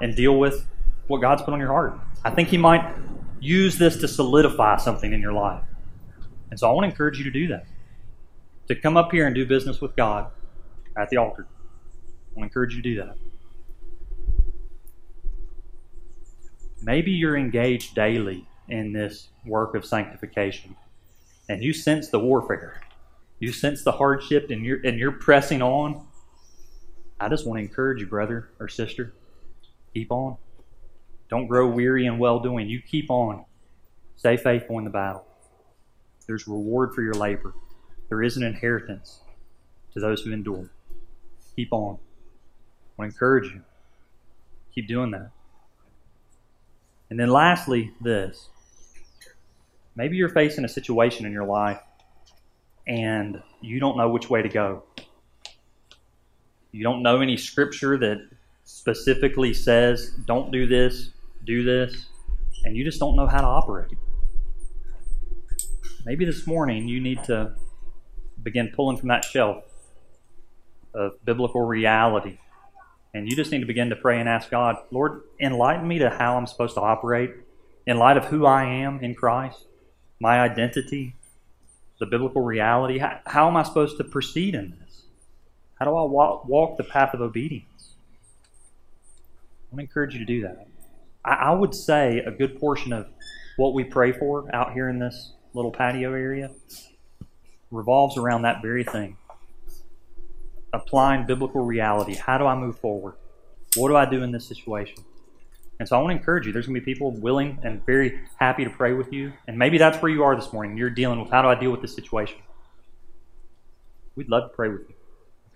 and 0.01 0.15
deal 0.15 0.37
with 0.37 0.67
what 1.07 1.21
God's 1.21 1.41
put 1.41 1.53
on 1.53 1.59
your 1.59 1.69
heart. 1.69 1.99
I 2.23 2.29
think 2.29 2.49
He 2.49 2.57
might 2.57 2.95
use 3.39 3.77
this 3.77 3.97
to 3.97 4.07
solidify 4.07 4.77
something 4.77 5.11
in 5.11 5.21
your 5.21 5.33
life. 5.33 5.63
And 6.51 6.59
so 6.59 6.69
I 6.69 6.73
want 6.73 6.85
to 6.85 6.89
encourage 6.89 7.17
you 7.17 7.23
to 7.25 7.31
do 7.31 7.47
that. 7.47 7.65
To 8.67 8.75
come 8.75 8.95
up 8.95 9.11
here 9.11 9.25
and 9.25 9.35
do 9.35 9.45
business 9.45 9.81
with 9.81 9.95
God 9.95 10.31
at 10.95 11.09
the 11.09 11.17
altar. 11.17 11.47
I 11.49 12.39
want 12.39 12.41
to 12.41 12.43
encourage 12.43 12.75
you 12.75 12.81
to 12.81 12.89
do 12.89 12.95
that. 12.97 13.17
Maybe 16.83 17.11
you're 17.11 17.37
engaged 17.37 17.95
daily 17.95 18.45
in 18.67 18.91
this 18.91 19.29
work 19.45 19.73
of 19.73 19.85
sanctification 19.85 20.75
and 21.47 21.63
you 21.63 21.73
sense 21.73 22.09
the 22.09 22.19
warfare. 22.19 22.81
You 23.39 23.51
sense 23.51 23.83
the 23.83 23.91
hardship 23.93 24.49
and 24.49 24.65
you're, 24.65 24.79
and 24.85 24.97
you're 24.99 25.13
pressing 25.13 25.61
on. 25.61 26.05
I 27.19 27.29
just 27.29 27.45
want 27.45 27.59
to 27.59 27.63
encourage 27.63 28.01
you, 28.01 28.07
brother 28.07 28.49
or 28.59 28.67
sister. 28.67 29.13
Keep 29.93 30.11
on. 30.11 30.37
Don't 31.29 31.47
grow 31.47 31.67
weary 31.67 32.05
in 32.05 32.17
well 32.17 32.39
doing. 32.39 32.67
You 32.67 32.81
keep 32.81 33.09
on. 33.09 33.45
Stay 34.17 34.37
faithful 34.37 34.77
in 34.77 34.83
the 34.83 34.89
battle. 34.89 35.25
There's 36.27 36.47
reward 36.47 36.93
for 36.93 37.01
your 37.01 37.13
labor. 37.13 37.53
There 38.09 38.23
is 38.23 38.37
an 38.37 38.43
inheritance 38.43 39.21
to 39.93 39.99
those 39.99 40.21
who 40.21 40.31
endure. 40.31 40.69
Keep 41.55 41.71
on. 41.71 41.95
I 41.95 42.91
want 42.97 43.11
to 43.11 43.15
encourage 43.15 43.51
you. 43.53 43.61
Keep 44.75 44.87
doing 44.87 45.11
that. 45.11 45.31
And 47.13 47.19
then 47.19 47.29
lastly, 47.29 47.91
this. 48.01 48.49
Maybe 49.95 50.17
you're 50.17 50.29
facing 50.29 50.65
a 50.65 50.67
situation 50.67 51.27
in 51.27 51.31
your 51.31 51.45
life 51.45 51.79
and 52.87 53.39
you 53.61 53.79
don't 53.79 53.97
know 53.97 54.09
which 54.09 54.31
way 54.31 54.41
to 54.41 54.49
go. 54.49 54.81
You 56.71 56.81
don't 56.81 57.03
know 57.03 57.21
any 57.21 57.37
scripture 57.37 57.99
that 57.99 58.27
specifically 58.63 59.53
says, 59.53 60.09
don't 60.25 60.51
do 60.51 60.65
this, 60.65 61.11
do 61.45 61.63
this, 61.63 62.07
and 62.63 62.75
you 62.75 62.83
just 62.83 62.99
don't 62.99 63.15
know 63.15 63.27
how 63.27 63.41
to 63.41 63.47
operate. 63.47 63.95
Maybe 66.07 66.25
this 66.25 66.47
morning 66.47 66.87
you 66.87 66.99
need 66.99 67.23
to 67.25 67.53
begin 68.41 68.71
pulling 68.75 68.97
from 68.97 69.09
that 69.09 69.23
shelf 69.23 69.65
of 70.95 71.23
biblical 71.23 71.61
reality 71.61 72.39
and 73.13 73.29
you 73.29 73.35
just 73.35 73.51
need 73.51 73.59
to 73.59 73.65
begin 73.65 73.89
to 73.89 73.95
pray 73.95 74.19
and 74.19 74.27
ask 74.27 74.49
God, 74.49 74.77
Lord, 74.91 75.21
enlighten 75.39 75.87
me 75.87 75.99
to 75.99 76.09
how 76.09 76.37
I'm 76.37 76.47
supposed 76.47 76.75
to 76.75 76.81
operate 76.81 77.31
in 77.85 77.97
light 77.97 78.17
of 78.17 78.25
who 78.25 78.45
I 78.45 78.65
am 78.65 78.99
in 79.01 79.13
Christ, 79.13 79.65
my 80.19 80.39
identity, 80.39 81.15
the 81.99 82.05
biblical 82.05 82.41
reality. 82.41 82.97
How, 82.97 83.19
how 83.25 83.47
am 83.47 83.55
I 83.55 83.63
supposed 83.63 83.97
to 83.97 84.03
proceed 84.03 84.55
in 84.55 84.71
this? 84.79 85.03
How 85.75 85.85
do 85.85 85.95
I 85.95 86.03
walk, 86.03 86.47
walk 86.47 86.77
the 86.77 86.83
path 86.83 87.13
of 87.13 87.21
obedience? 87.21 87.67
to 89.71 89.79
encourage 89.79 90.13
you 90.13 90.19
to 90.19 90.25
do 90.25 90.41
that. 90.41 90.67
I, 91.25 91.33
I 91.33 91.51
would 91.51 91.73
say 91.73 92.19
a 92.19 92.31
good 92.31 92.59
portion 92.59 92.93
of 92.93 93.07
what 93.57 93.73
we 93.73 93.83
pray 93.83 94.11
for 94.11 94.53
out 94.53 94.73
here 94.73 94.89
in 94.89 94.99
this 94.99 95.33
little 95.53 95.71
patio 95.71 96.13
area 96.13 96.51
revolves 97.71 98.17
around 98.17 98.43
that 98.43 98.61
very 98.61 98.83
thing 98.83 99.17
applying 100.73 101.25
biblical 101.25 101.63
reality. 101.63 102.15
How 102.15 102.37
do 102.37 102.45
I 102.45 102.55
move 102.55 102.79
forward? 102.79 103.15
What 103.75 103.89
do 103.89 103.95
I 103.95 104.05
do 104.05 104.23
in 104.23 104.31
this 104.31 104.47
situation? 104.47 105.03
And 105.79 105.87
so 105.87 105.97
I 105.97 106.01
want 106.01 106.11
to 106.11 106.17
encourage 106.17 106.45
you. 106.45 106.53
There's 106.53 106.67
going 106.67 106.79
to 106.79 106.81
be 106.81 106.93
people 106.93 107.11
willing 107.11 107.59
and 107.63 107.85
very 107.85 108.19
happy 108.37 108.63
to 108.63 108.69
pray 108.69 108.93
with 108.93 109.11
you. 109.11 109.33
And 109.47 109.57
maybe 109.57 109.77
that's 109.77 110.01
where 110.01 110.11
you 110.11 110.23
are 110.23 110.35
this 110.35 110.53
morning. 110.53 110.77
You're 110.77 110.89
dealing 110.89 111.19
with 111.19 111.31
how 111.31 111.41
do 111.41 111.47
I 111.47 111.55
deal 111.55 111.71
with 111.71 111.81
this 111.81 111.95
situation? 111.95 112.37
We'd 114.15 114.29
love 114.29 114.49
to 114.49 114.55
pray 114.55 114.69
with 114.69 114.81
you. 114.87 114.95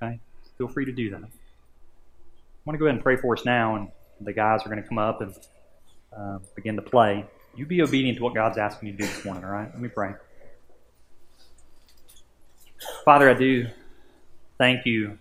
Okay? 0.02 0.20
Feel 0.58 0.68
free 0.68 0.86
to 0.86 0.92
do 0.92 1.12
that. 1.12 1.18
I 1.18 1.30
want 2.66 2.76
to 2.76 2.78
go 2.78 2.86
ahead 2.86 2.96
and 2.96 3.04
pray 3.04 3.16
for 3.16 3.38
us 3.38 3.46
now, 3.46 3.76
and 3.76 3.90
the 4.20 4.34
guys 4.34 4.66
are 4.66 4.70
going 4.70 4.82
to 4.82 4.88
come 4.88 4.98
up 4.98 5.22
and 5.22 5.36
uh, 6.18 6.40
begin 6.56 6.76
to 6.76 6.82
play. 6.82 7.26
You 7.56 7.66
be 7.66 7.82
obedient 7.82 8.18
to 8.18 8.24
what 8.24 8.34
God's 8.34 8.58
asking 8.58 8.90
you 8.90 8.98
to 8.98 9.04
do 9.04 9.08
this 9.08 9.24
morning, 9.24 9.44
all 9.44 9.52
right? 9.52 9.70
Let 9.72 9.82
me 9.82 9.90
pray. 9.90 10.14
Father, 13.06 13.30
I 13.30 13.34
do 13.34 13.68
thank 14.58 14.86
you 14.86 15.18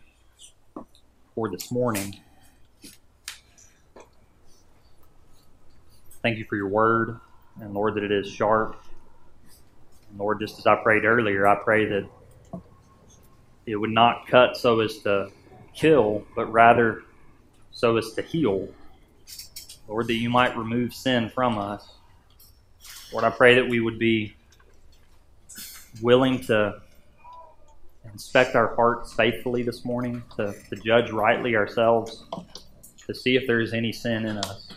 for 1.34 1.50
this 1.50 1.70
morning. 1.70 2.18
Thank 6.22 6.38
you 6.38 6.44
for 6.44 6.56
your 6.56 6.68
word, 6.68 7.20
and 7.60 7.72
Lord, 7.74 7.94
that 7.94 8.02
it 8.02 8.10
is 8.10 8.28
sharp. 8.28 8.82
And 10.10 10.18
Lord, 10.18 10.40
just 10.40 10.58
as 10.58 10.66
I 10.66 10.76
prayed 10.76 11.04
earlier, 11.04 11.46
I 11.46 11.56
pray 11.56 11.86
that 11.86 12.08
it 13.66 13.76
would 13.76 13.90
not 13.90 14.26
cut 14.26 14.56
so 14.56 14.80
as 14.80 14.98
to 14.98 15.30
kill, 15.74 16.24
but 16.34 16.50
rather 16.50 17.02
so 17.72 17.96
as 17.96 18.12
to 18.12 18.22
heal. 18.22 18.68
Lord, 19.86 20.08
that 20.08 20.14
you 20.14 20.30
might 20.30 20.56
remove 20.56 20.94
sin 20.94 21.28
from 21.28 21.58
us. 21.58 21.86
Lord, 23.12 23.24
I 23.24 23.30
pray 23.30 23.54
that 23.54 23.68
we 23.68 23.80
would 23.80 23.98
be 23.98 24.34
willing 26.02 26.40
to 26.44 26.80
inspect 28.12 28.54
our 28.54 28.74
hearts 28.74 29.12
faithfully 29.12 29.62
this 29.62 29.84
morning, 29.84 30.22
to, 30.36 30.54
to 30.70 30.76
judge 30.76 31.10
rightly 31.10 31.56
ourselves, 31.56 32.24
to 33.06 33.14
see 33.14 33.36
if 33.36 33.46
there 33.46 33.60
is 33.60 33.72
any 33.72 33.92
sin 33.92 34.26
in 34.26 34.38
us. 34.38 34.68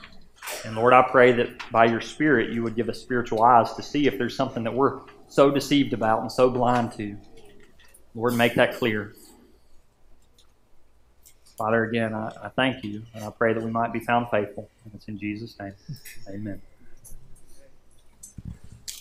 And 0.66 0.76
Lord, 0.76 0.94
I 0.94 1.02
pray 1.04 1.32
that 1.34 1.50
by 1.72 1.86
your 1.86 2.02
Spirit 2.02 2.52
you 2.52 2.64
would 2.64 2.76
give 2.76 2.90
us 2.90 3.00
spiritual 3.00 3.44
eyes 3.44 3.74
to 3.74 3.84
see 3.84 4.08
if 4.08 4.18
there's 4.18 4.36
something 4.36 4.64
that 4.64 4.74
we're 4.74 5.00
so 5.28 5.52
deceived 5.52 5.94
about 5.94 6.22
and 6.22 6.32
so 6.32 6.50
blind 6.50 6.92
to. 6.94 7.18
Lord, 8.16 8.36
make 8.36 8.56
that 8.56 8.76
clear. 8.76 9.14
Father, 11.58 11.84
again, 11.84 12.14
I, 12.14 12.32
I 12.44 12.50
thank 12.50 12.84
you, 12.84 13.04
and 13.14 13.24
I 13.24 13.30
pray 13.30 13.54
that 13.54 13.64
we 13.64 13.70
might 13.70 13.94
be 13.94 14.00
found 14.00 14.30
faithful. 14.30 14.70
And 14.86 14.94
it's 14.96 15.08
in 15.08 15.20
Jesus' 15.20 15.58
name. 15.60 15.74
Amen. 16.30 16.62